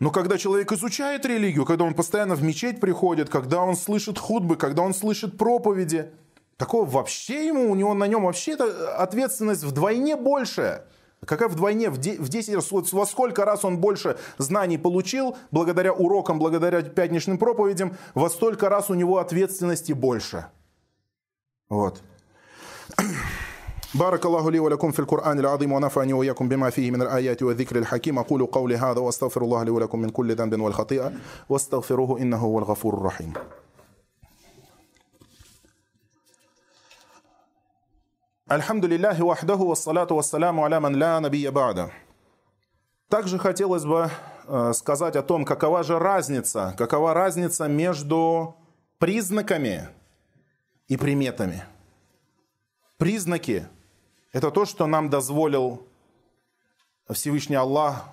Но 0.00 0.10
когда 0.10 0.38
человек 0.38 0.72
изучает 0.72 1.26
религию, 1.26 1.66
когда 1.66 1.84
он 1.84 1.94
постоянно 1.94 2.34
в 2.34 2.42
мечеть 2.42 2.80
приходит, 2.80 3.28
когда 3.28 3.60
он 3.60 3.76
слышит 3.76 4.18
худбы, 4.18 4.56
когда 4.56 4.82
он 4.82 4.94
слышит 4.94 5.36
проповеди, 5.36 6.10
такого 6.57 6.85
вообще 6.85 7.47
ему, 7.47 7.71
у 7.71 7.75
него 7.75 7.93
на 7.93 8.07
нем 8.07 8.25
вообще 8.25 8.55
ответственность 8.55 9.63
вдвойне 9.63 10.15
большая. 10.15 10.85
Какая 11.25 11.49
вдвойне, 11.49 11.89
в 11.89 11.97
10 11.97 12.55
раз, 12.55 12.71
вот 12.71 12.91
во 12.93 13.05
сколько 13.05 13.43
раз 13.43 13.65
он 13.65 13.77
больше 13.77 14.17
знаний 14.37 14.77
получил, 14.77 15.35
благодаря 15.51 15.91
урокам, 15.91 16.39
благодаря 16.39 16.81
пятничным 16.81 17.37
проповедям, 17.37 17.97
во 18.15 18.29
столько 18.29 18.69
раз 18.69 18.89
у 18.89 18.93
него 18.93 19.17
ответственности 19.17 19.91
больше. 19.93 20.45
Вот. 21.69 22.01
بارك 23.93 24.25
الله 24.25 24.51
لي 24.51 24.59
ولكم 24.59 24.91
في 24.91 24.99
القرآن 24.99 25.39
العظيم 25.39 25.71
ونفعني 25.71 26.13
وإياكم 26.13 26.49
بما 26.49 26.69
فيه 26.69 26.91
من 26.91 27.01
الآيات 27.01 27.43
والذكر 27.43 27.75
الحكيم 27.75 28.19
أقول 28.19 28.45
قولي 28.45 28.77
هذا 28.77 28.99
وأستغفر 28.99 29.41
الله 29.41 29.63
لي 29.63 29.71
ولكم 29.71 29.99
من 29.99 30.09
كل 30.09 30.35
ذنب 30.35 30.61
والخطيئة 30.61 31.11
واستغفروه 31.49 32.21
إنه 32.21 32.37
هو 32.37 32.59
الغفور 32.59 32.93
الرحيم 32.93 33.33
Альхамду 38.46 38.86
лилляхи 38.86 39.22
вахдаху 39.22 39.66
вассалату 39.66 40.16
вассаляму 40.16 40.64
аля 40.64 40.78
ман 40.78 40.94
ля 40.94 41.18
набия 41.18 41.50
бада. 41.50 41.90
Также 43.08 43.38
хотелось 43.38 43.86
бы 43.86 44.10
э, 44.46 44.72
сказать 44.74 45.16
о 45.16 45.22
том, 45.22 45.46
какова 45.46 45.82
же 45.82 45.98
разница, 45.98 46.74
какова 46.76 47.14
разница 47.14 47.68
между 47.68 48.54
признаками 48.98 49.88
и 50.88 50.98
приметами. 50.98 51.64
Признаки– 52.98 53.66
это 54.32 54.50
то, 54.50 54.66
что 54.66 54.86
нам 54.86 55.08
дозволил 55.08 55.88
Всевышний 57.10 57.56
Аллах, 57.56 58.08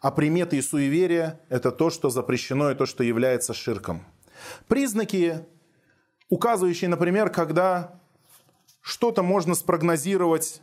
а 0.00 0.10
приметы 0.10 0.56
и 0.56 0.62
суеверия– 0.62 1.40
это 1.50 1.72
то, 1.72 1.90
что 1.90 2.08
запрещено 2.08 2.70
и 2.70 2.74
то, 2.74 2.86
что 2.86 3.04
является 3.04 3.52
ширком. 3.52 4.02
Признаки, 4.66 5.44
указывающие, 6.30 6.88
например, 6.88 7.28
когда 7.28 7.97
что-то 8.88 9.22
можно 9.22 9.54
спрогнозировать 9.54 10.62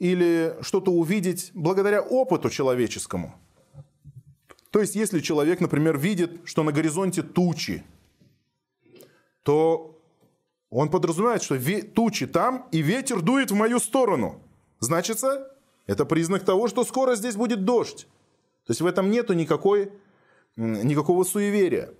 или 0.00 0.56
что-то 0.60 0.90
увидеть 0.90 1.52
благодаря 1.54 2.02
опыту 2.02 2.50
человеческому. 2.50 3.32
То 4.72 4.80
есть, 4.80 4.96
если 4.96 5.20
человек, 5.20 5.60
например, 5.60 5.96
видит, 5.96 6.40
что 6.44 6.64
на 6.64 6.72
горизонте 6.72 7.22
тучи, 7.22 7.84
то 9.44 9.96
он 10.68 10.90
подразумевает, 10.90 11.44
что 11.44 11.56
тучи 11.94 12.26
там, 12.26 12.66
и 12.72 12.78
ветер 12.82 13.20
дует 13.20 13.52
в 13.52 13.54
мою 13.54 13.78
сторону. 13.78 14.42
Значится, 14.80 15.56
это 15.86 16.04
признак 16.04 16.44
того, 16.44 16.66
что 16.66 16.82
скоро 16.82 17.14
здесь 17.14 17.36
будет 17.36 17.64
дождь. 17.64 18.08
То 18.66 18.72
есть 18.72 18.80
в 18.80 18.86
этом 18.86 19.12
нету 19.12 19.32
никакой, 19.32 19.92
никакого 20.56 21.22
суеверия. 21.22 21.94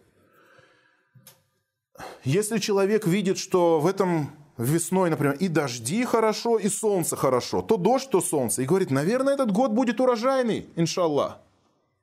Если 2.25 2.59
человек 2.59 3.07
видит, 3.07 3.39
что 3.39 3.79
в 3.79 3.87
этом 3.87 4.40
весной, 4.61 5.11
например, 5.11 5.37
и 5.41 5.49
дожди 5.49 6.05
хорошо, 6.05 6.59
и 6.59 6.69
солнце 6.69 7.17
хорошо. 7.17 7.63
То 7.63 7.77
дождь, 7.77 8.11
то 8.11 8.21
солнце. 8.21 8.63
И 8.63 8.67
говорит, 8.67 8.91
наверное, 8.91 9.35
этот 9.35 9.51
год 9.51 9.73
будет 9.73 10.01
урожайный, 10.01 10.67
иншаллах. 10.77 11.39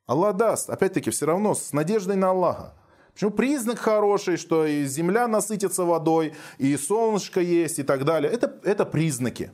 Аллах 0.05 0.35
даст. 0.35 0.69
Опять-таки, 0.69 1.11
все 1.11 1.25
равно 1.25 1.53
с 1.53 1.73
надеждой 1.73 2.15
на 2.15 2.29
Аллаха. 2.29 2.73
Почему 3.13 3.31
признак 3.31 3.79
хороший, 3.79 4.37
что 4.37 4.65
и 4.65 4.85
земля 4.85 5.27
насытится 5.27 5.83
водой, 5.83 6.33
и 6.57 6.77
солнышко 6.77 7.41
есть, 7.41 7.79
и 7.79 7.83
так 7.83 8.05
далее. 8.05 8.31
Это, 8.31 8.53
это 8.63 8.85
признаки. 8.85 9.51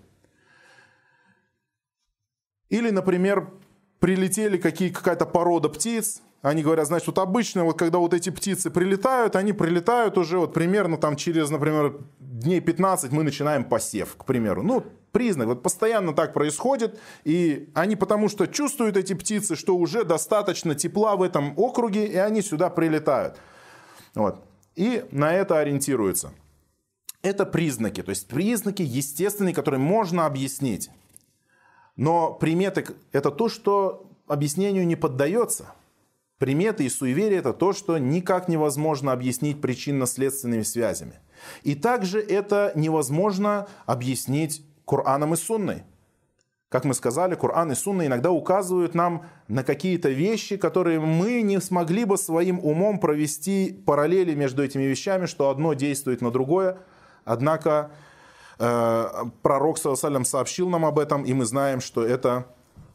Или, 2.69 2.89
например, 2.89 3.51
прилетели 3.99 4.57
какие, 4.57 4.89
какая-то 4.89 5.25
порода 5.25 5.69
птиц, 5.69 6.21
они 6.43 6.61
говорят, 6.61 6.87
значит, 6.87 7.07
вот 7.07 7.19
обычно, 7.19 7.63
вот 7.63 7.79
когда 7.79 7.99
вот 7.99 8.13
эти 8.13 8.29
птицы 8.29 8.69
прилетают, 8.69 9.37
они 9.37 9.53
прилетают 9.53 10.17
уже 10.17 10.37
вот 10.37 10.53
примерно 10.53 10.97
там 10.97 11.15
через, 11.15 11.49
например, 11.49 12.01
дней 12.19 12.59
15 12.59 13.13
мы 13.13 13.23
начинаем 13.23 13.63
посев, 13.63 14.17
к 14.17 14.25
примеру. 14.25 14.61
Ну, 14.61 14.83
признак, 15.13 15.47
вот 15.47 15.63
постоянно 15.63 16.13
так 16.13 16.33
происходит, 16.33 16.99
и 17.23 17.69
они 17.73 17.95
потому 17.95 18.27
что 18.27 18.45
чувствуют 18.45 18.97
эти 18.97 19.13
птицы, 19.13 19.55
что 19.55 19.77
уже 19.77 20.03
достаточно 20.03 20.75
тепла 20.75 21.15
в 21.15 21.21
этом 21.21 21.53
округе, 21.57 22.07
и 22.07 22.17
они 22.17 22.41
сюда 22.41 22.69
прилетают. 22.69 23.37
Вот. 24.13 24.43
И 24.75 25.05
на 25.11 25.33
это 25.33 25.59
ориентируются. 25.59 26.33
Это 27.21 27.45
признаки, 27.45 28.03
то 28.03 28.09
есть 28.09 28.27
признаки 28.27 28.81
естественные, 28.81 29.55
которые 29.55 29.79
можно 29.79 30.25
объяснить. 30.25 30.89
Но 31.95 32.33
приметы– 32.33 32.85
это 33.13 33.31
то, 33.31 33.47
что 33.47 34.11
объяснению 34.27 34.85
не 34.85 34.97
поддается– 34.97 35.67
Приметы 36.43 36.83
и 36.83 36.89
суеверия– 36.89 37.39
это 37.39 37.53
то, 37.53 37.71
что 37.71 37.97
никак 37.97 38.49
невозможно 38.49 39.13
объяснить 39.13 39.61
причинно-следственными 39.61 40.63
связями. 40.63 41.21
И 41.61 41.73
также 41.73 42.19
это 42.19 42.73
невозможно 42.75 43.69
объяснить 43.85 44.61
Кораном 44.85 45.35
и 45.35 45.37
Сунной. 45.37 45.83
Как 46.67 46.83
мы 46.83 46.95
сказали, 46.95 47.35
Коран 47.35 47.71
и 47.71 47.75
Сунна 47.75 48.07
иногда 48.07 48.31
указывают 48.31 48.93
нам 48.93 49.25
на 49.47 49.63
какие-то 49.63 50.09
вещи, 50.09 50.57
которые 50.57 50.99
мы 50.99 51.43
не 51.43 51.61
смогли 51.61 52.03
бы 52.03 52.17
своим 52.17 52.59
умом 52.59 52.99
провести 52.99 53.81
параллели 53.85 54.35
между 54.35 54.65
этими 54.65 54.83
вещами, 54.83 55.27
что 55.27 55.49
одно 55.49 55.73
действует 55.73 56.19
на 56.19 56.29
другое. 56.29 56.77
Однако 57.23 57.91
э, 58.59 59.05
пророк 59.43 59.77
Салам 59.77 60.25
сообщил 60.25 60.67
нам 60.67 60.83
об 60.83 60.99
этом, 60.99 61.23
и 61.23 61.31
мы 61.31 61.45
знаем, 61.45 61.79
что 61.79 62.05
это, 62.05 62.47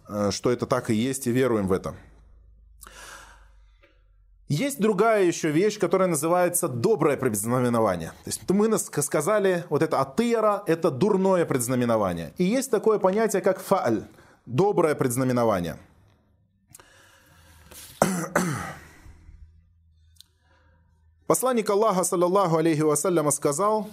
э, 0.07 0.33
что 0.33 0.51
это 0.51 0.67
так 0.67 0.91
и 0.91 0.95
есть, 0.95 1.27
и 1.27 1.31
веруем 1.31 1.67
в 1.67 1.73
это. 1.73 1.95
Есть 4.49 4.81
другая 4.81 5.25
еще 5.25 5.51
вещь, 5.51 5.79
которая 5.79 6.09
называется 6.09 6.69
доброе 6.69 7.19
предзнаменование. 7.19 8.13
То 8.25 8.31
есть 8.31 8.49
мы 8.49 8.79
сказали, 8.79 9.67
вот 9.69 9.83
это 9.83 10.01
атыра, 10.01 10.63
это 10.67 10.91
дурное 10.91 11.45
предзнаменование. 11.45 12.33
И 12.39 12.45
есть 12.45 12.71
такое 12.71 12.99
понятие, 12.99 13.43
как 13.43 13.61
фааль, 13.61 14.05
доброе 14.47 14.95
предзнаменование. 14.95 15.77
Посланник 21.27 21.69
Аллаха, 21.69 22.05
саллаллаху 22.05 22.57
алейхи 22.57 22.81
вассаляма, 22.81 23.33
сказал, 23.33 23.91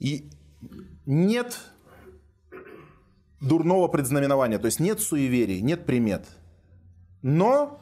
и 0.00 0.28
нет 1.06 1.60
дурного 3.40 3.86
предзнаменования, 3.86 4.58
то 4.58 4.66
есть 4.66 4.80
нет 4.80 5.00
суеверий, 5.00 5.60
нет 5.60 5.86
примет. 5.86 6.26
Но 7.22 7.78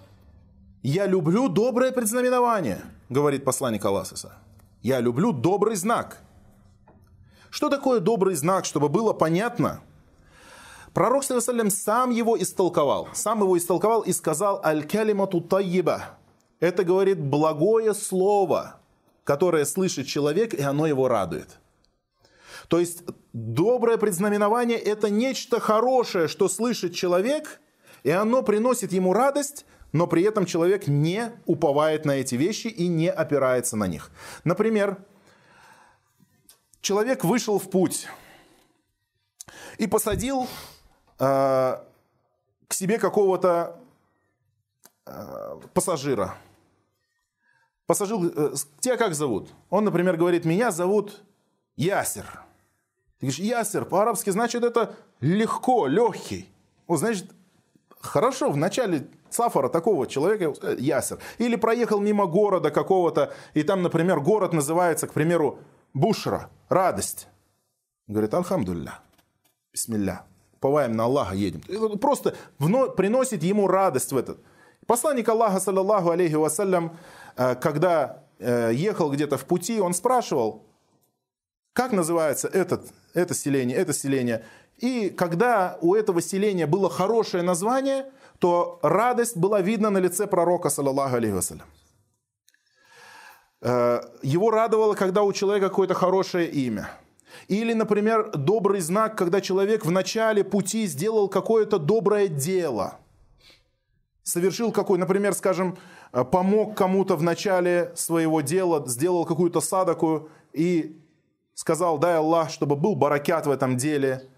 я 0.82 1.06
люблю 1.06 1.48
доброе 1.48 1.92
предзнаменование, 1.92 2.82
говорит 3.08 3.44
посланник 3.44 3.84
Аллаха. 3.84 4.16
Я 4.82 5.00
люблю 5.00 5.32
добрый 5.32 5.76
знак. 5.76 6.20
Что 7.50 7.68
такое 7.68 8.00
добрый 8.00 8.34
знак, 8.34 8.64
чтобы 8.64 8.88
было 8.88 9.12
понятно? 9.12 9.80
Пророк 10.92 11.24
Салям 11.24 11.70
сам 11.70 12.10
его 12.10 12.40
истолковал. 12.40 13.08
Сам 13.14 13.40
его 13.40 13.56
истолковал 13.56 14.02
и 14.02 14.12
сказал 14.12 14.60
«Аль-калимату 14.64 15.40
тайиба». 15.40 16.18
Это, 16.60 16.84
говорит, 16.84 17.20
благое 17.20 17.94
слово, 17.94 18.80
которое 19.24 19.64
слышит 19.64 20.06
человек, 20.06 20.52
и 20.54 20.62
оно 20.62 20.86
его 20.86 21.08
радует. 21.08 21.58
То 22.68 22.78
есть 22.78 23.04
доброе 23.32 23.98
предзнаменование– 23.98 24.78
это 24.78 25.10
нечто 25.10 25.60
хорошее, 25.60 26.28
что 26.28 26.48
слышит 26.48 26.94
человек, 26.94 27.60
и 28.02 28.10
оно 28.10 28.42
приносит 28.42 28.92
ему 28.92 29.12
радость, 29.12 29.64
но 29.92 30.06
при 30.06 30.22
этом 30.22 30.46
человек 30.46 30.86
не 30.86 31.32
уповает 31.46 32.04
на 32.04 32.12
эти 32.12 32.34
вещи 32.34 32.68
и 32.68 32.88
не 32.88 33.10
опирается 33.10 33.76
на 33.76 33.86
них. 33.86 34.10
Например, 34.44 35.04
человек 36.80 37.24
вышел 37.24 37.58
в 37.58 37.70
путь 37.70 38.08
и 39.78 39.86
посадил 39.86 40.48
э, 41.18 41.76
к 42.68 42.74
себе 42.74 42.98
какого-то 42.98 43.78
э, 45.06 45.60
пассажира. 45.74 46.36
Пассажир, 47.86 48.18
э, 48.34 48.54
тебя 48.80 48.96
как 48.96 49.14
зовут? 49.14 49.50
Он, 49.68 49.84
например, 49.84 50.16
говорит, 50.16 50.46
меня 50.46 50.70
зовут 50.70 51.22
Ясер. 51.76 52.24
Ты 53.18 53.26
говоришь, 53.26 53.38
Ясер, 53.38 53.84
по-арабски 53.84 54.30
значит 54.30 54.64
это 54.64 54.96
легко, 55.20 55.86
легкий. 55.86 56.48
Вот, 56.86 56.98
значит, 56.98 57.30
хорошо, 58.00 58.50
в 58.50 58.56
начале 58.56 59.08
Сафара 59.32 59.68
такого 59.68 60.06
человека, 60.06 60.54
э, 60.62 60.76
Ясер. 60.78 61.18
Или 61.38 61.56
проехал 61.56 62.00
мимо 62.00 62.26
города 62.26 62.70
какого-то, 62.70 63.32
и 63.54 63.62
там, 63.62 63.82
например, 63.82 64.20
город 64.20 64.52
называется, 64.52 65.06
к 65.06 65.12
примеру, 65.12 65.58
Бушра, 65.94 66.50
радость. 66.68 67.28
Говорит, 68.06 68.34
Альхамдулля, 68.34 68.98
бисмилля, 69.72 70.22
уповаем 70.54 70.92
на 70.92 71.04
Аллаха, 71.04 71.34
едем. 71.34 71.62
Просто 71.98 72.34
приносит 72.96 73.42
ему 73.42 73.68
радость 73.68 74.12
в 74.12 74.16
этот. 74.16 74.38
Посланник 74.86 75.28
Аллаха, 75.28 75.60
саллаллаху 75.60 76.10
алейхи 76.10 76.34
вассалям, 76.34 76.96
э, 77.36 77.54
когда 77.54 78.24
э, 78.38 78.72
ехал 78.74 79.10
где-то 79.10 79.38
в 79.38 79.44
пути, 79.44 79.80
он 79.80 79.94
спрашивал, 79.94 80.66
как 81.72 81.92
называется 81.92 82.48
этот, 82.48 82.92
это 83.14 83.32
селение, 83.34 83.76
это 83.78 83.92
селение. 83.94 84.44
И 84.78 85.08
когда 85.10 85.78
у 85.80 85.94
этого 85.94 86.20
селения 86.20 86.66
было 86.66 86.90
хорошее 86.90 87.42
название– 87.42 88.06
то 88.42 88.80
радость 88.82 89.36
была 89.36 89.60
видна 89.60 89.90
на 89.90 89.98
лице 89.98 90.26
пророка, 90.26 90.68
саллаллаху 90.68 91.14
алейхи. 91.14 91.62
Э, 93.60 94.00
его 94.22 94.50
радовало, 94.50 94.94
когда 94.94 95.22
у 95.22 95.32
человека 95.32 95.68
какое-то 95.68 95.94
хорошее 95.94 96.50
имя. 96.50 96.90
Или, 97.46 97.72
например, 97.72 98.32
добрый 98.36 98.80
знак, 98.80 99.16
когда 99.16 99.40
человек 99.40 99.84
в 99.84 99.92
начале 99.92 100.42
пути 100.42 100.86
сделал 100.86 101.28
какое-то 101.28 101.78
доброе 101.78 102.26
дело. 102.26 102.94
Совершил 104.24 104.72
какой, 104.72 104.98
например, 104.98 105.34
скажем, 105.34 105.78
э, 106.12 106.24
помог 106.24 106.76
кому-то 106.76 107.14
в 107.14 107.22
начале 107.22 107.92
своего 107.94 108.40
дела, 108.40 108.82
сделал 108.88 109.24
какую-то 109.24 109.60
садаку 109.60 110.30
и 110.52 111.00
сказал, 111.54 111.96
дай 111.96 112.16
Аллах, 112.16 112.50
чтобы 112.50 112.74
был 112.74 112.96
баракят 112.96 113.46
в 113.46 113.52
этом 113.52 113.76
деле. 113.76 114.31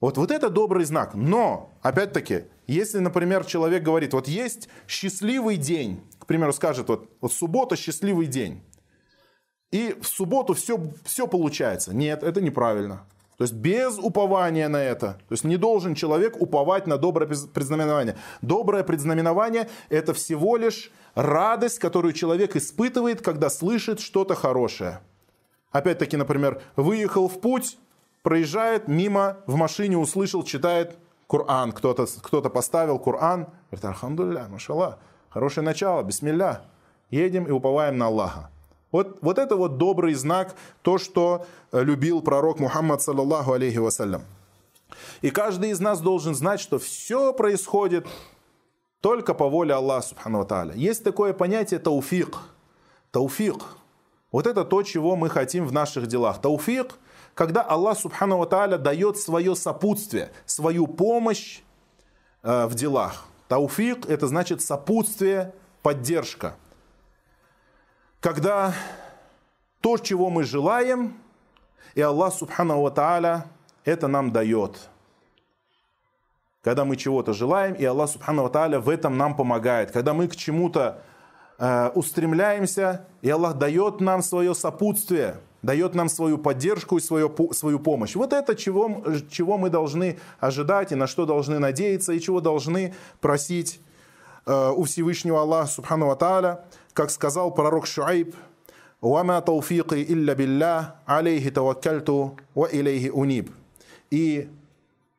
Вот, 0.00 0.18
вот 0.18 0.30
это 0.30 0.50
добрый 0.50 0.84
знак. 0.84 1.14
Но, 1.14 1.72
опять-таки, 1.82 2.44
если, 2.66 2.98
например, 2.98 3.44
человек 3.44 3.82
говорит, 3.82 4.12
вот 4.12 4.28
есть 4.28 4.68
счастливый 4.86 5.56
день, 5.56 6.02
к 6.18 6.26
примеру, 6.26 6.52
скажет, 6.52 6.88
вот, 6.88 7.10
вот 7.20 7.32
суббота 7.32 7.76
счастливый 7.76 8.26
день, 8.26 8.62
и 9.70 9.96
в 10.00 10.06
субботу 10.06 10.54
все, 10.54 10.80
все 11.04 11.26
получается. 11.26 11.94
Нет, 11.94 12.22
это 12.22 12.40
неправильно. 12.40 13.06
То 13.36 13.44
есть 13.44 13.54
без 13.54 13.98
упования 13.98 14.68
на 14.68 14.82
это. 14.82 15.18
То 15.28 15.32
есть 15.32 15.44
не 15.44 15.56
должен 15.56 15.94
человек 15.94 16.40
уповать 16.40 16.86
на 16.86 16.96
доброе 16.96 17.26
предзнаменование. 17.26 18.16
Доброе 18.40 18.82
предзнаменование– 18.82 19.68
это 19.90 20.14
всего 20.14 20.56
лишь 20.56 20.90
радость, 21.14 21.78
которую 21.78 22.14
человек 22.14 22.56
испытывает, 22.56 23.20
когда 23.20 23.50
слышит 23.50 24.00
что-то 24.00 24.34
хорошее. 24.34 25.00
Опять-таки, 25.70 26.16
например, 26.16 26.62
выехал 26.76 27.28
в 27.28 27.40
путь, 27.40 27.76
проезжает 28.26 28.88
мимо, 28.88 29.36
в 29.46 29.54
машине 29.54 29.96
услышал, 29.96 30.42
читает 30.42 30.98
Коран, 31.28 31.70
кто-то 31.70 32.06
кто 32.20 32.42
поставил 32.42 32.98
Коран, 32.98 33.46
говорит, 33.70 33.84
Алхамдулилля, 33.84 34.48
машаллах, 34.48 34.98
хорошее 35.28 35.64
начало, 35.64 36.02
бисмилля, 36.02 36.62
едем 37.08 37.44
и 37.44 37.52
уповаем 37.52 37.98
на 37.98 38.08
Аллаха. 38.08 38.50
Вот, 38.90 39.18
вот 39.22 39.38
это 39.38 39.54
вот 39.54 39.78
добрый 39.78 40.14
знак, 40.14 40.56
то, 40.82 40.98
что 40.98 41.46
э, 41.70 41.84
любил 41.84 42.20
пророк 42.20 42.58
Мухаммад, 42.58 43.00
саллаллаху 43.00 43.52
алейхи 43.52 43.78
вассалям. 43.78 44.22
И 45.22 45.30
каждый 45.30 45.70
из 45.70 45.78
нас 45.78 46.00
должен 46.00 46.34
знать, 46.34 46.58
что 46.58 46.80
все 46.80 47.32
происходит 47.32 48.08
только 49.02 49.34
по 49.34 49.48
воле 49.48 49.72
Аллаха, 49.72 50.08
субхану 50.08 50.44
тааля. 50.44 50.74
Есть 50.74 51.04
такое 51.04 51.32
понятие 51.32 51.78
тауфик. 51.78 52.38
Тауфик. 53.12 53.62
Вот 54.32 54.48
это 54.48 54.64
то, 54.64 54.82
чего 54.82 55.14
мы 55.14 55.30
хотим 55.30 55.64
в 55.64 55.72
наших 55.72 56.08
делах. 56.08 56.40
Тауфик– 56.40 56.96
когда 57.36 57.60
Аллах 57.60 57.98
Субхану 57.98 58.44
Тааля 58.46 58.78
дает 58.78 59.18
свое 59.18 59.54
сопутствие, 59.54 60.32
свою 60.46 60.86
помощь 60.86 61.60
э, 62.42 62.66
в 62.66 62.74
делах. 62.74 63.26
Тауфик– 63.46 64.06
это 64.08 64.26
значит 64.26 64.62
сопутствие, 64.62 65.52
поддержка. 65.82 66.54
Когда 68.20 68.72
то, 69.82 69.98
чего 69.98 70.30
мы 70.30 70.44
желаем, 70.44 71.20
и 71.94 72.00
Аллах 72.00 72.32
Субхану 72.32 72.90
Тааля 72.90 73.44
это 73.84 74.08
нам 74.08 74.32
дает. 74.32 74.88
Когда 76.62 76.86
мы 76.86 76.96
чего-то 76.96 77.34
желаем, 77.34 77.74
и 77.74 77.84
Аллах 77.84 78.08
Субхану 78.08 78.48
Тааля 78.48 78.80
в 78.80 78.88
этом 78.88 79.18
нам 79.18 79.36
помогает. 79.36 79.90
Когда 79.90 80.14
мы 80.14 80.26
к 80.28 80.36
чему-то 80.36 81.02
э, 81.58 81.90
устремляемся, 81.90 83.04
и 83.20 83.28
Аллах 83.28 83.58
дает 83.58 84.00
нам 84.00 84.22
свое 84.22 84.54
сопутствие, 84.54 85.36
дает 85.66 85.96
нам 85.96 86.08
свою 86.08 86.38
поддержку 86.38 86.96
и 86.96 87.00
свою, 87.00 87.34
свою 87.52 87.80
помощь. 87.80 88.14
Вот 88.14 88.32
это 88.32 88.54
чего, 88.54 89.02
чего 89.28 89.58
мы 89.58 89.68
должны 89.68 90.18
ожидать, 90.38 90.92
и 90.92 90.94
на 90.94 91.08
что 91.08 91.26
должны 91.26 91.58
надеяться, 91.58 92.12
и 92.12 92.20
чего 92.20 92.40
должны 92.40 92.94
просить 93.20 93.80
э, 94.46 94.70
у 94.70 94.84
Всевышнего 94.84 95.40
Аллаха 95.40 95.66
Субхану 95.66 96.06
Ва 96.06 96.16
Тааля. 96.16 96.64
Как 96.92 97.10
сказал 97.10 97.52
пророк 97.52 97.86
Шуайб, 97.86 98.34
«Вама 99.00 99.42
тауфики 99.42 99.94
илля 99.94 100.34
билля, 100.34 100.94
алейхи 101.04 101.50
таваккальту, 101.50 102.38
ва 102.54 102.68
илейхи 102.72 103.08
униб». 103.08 103.50
И 104.10 104.48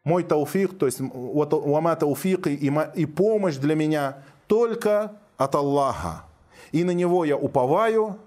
мой 0.06 0.24
тауфик, 0.24 0.78
то 0.78 0.86
есть 0.86 1.00
«Вама 1.02 1.96
тауфики» 1.98 2.50
и 2.50 3.06
помощь 3.06 3.58
для 3.58 3.76
меня 3.76 4.24
только 4.48 5.12
от 5.36 5.56
Аллаха. 5.56 6.24
И 6.72 6.86
на 6.86 6.92
Него 6.92 7.26
я 7.26 7.36
уповаю, 7.36 8.18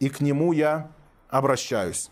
и 0.00 0.08
к 0.08 0.20
Нему 0.20 0.52
я 0.52 0.90
обращаюсь. 1.31 2.09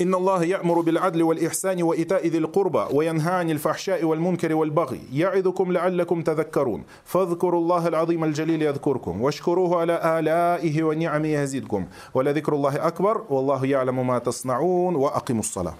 إن 0.00 0.14
الله 0.14 0.44
يأمر 0.44 0.80
بالعدل 0.80 1.22
والإحسان 1.22 1.82
وإيتاء 1.82 2.26
ذي 2.26 2.38
القربى 2.38 2.84
وينهى 2.96 3.32
عن 3.34 3.50
الفحشاء 3.50 4.04
والمنكر 4.04 4.54
والبغي 4.54 5.00
يعظكم 5.12 5.72
لعلكم 5.72 6.22
تذكرون 6.22 6.84
فاذكروا 7.04 7.60
الله 7.60 7.88
العظيم 7.88 8.24
الجليل 8.24 8.62
يذكركم 8.62 9.22
واشكروه 9.22 9.80
على 9.80 10.18
آلائه 10.18 10.82
ونعمه 10.82 11.28
يزدكم 11.28 11.86
ولذكر 12.14 12.52
الله 12.52 12.86
أكبر 12.86 13.24
والله 13.30 13.66
يعلم 13.66 14.06
ما 14.06 14.18
تصنعون 14.18 14.96
وأقيموا 14.96 15.42
الصلاة 15.42 15.74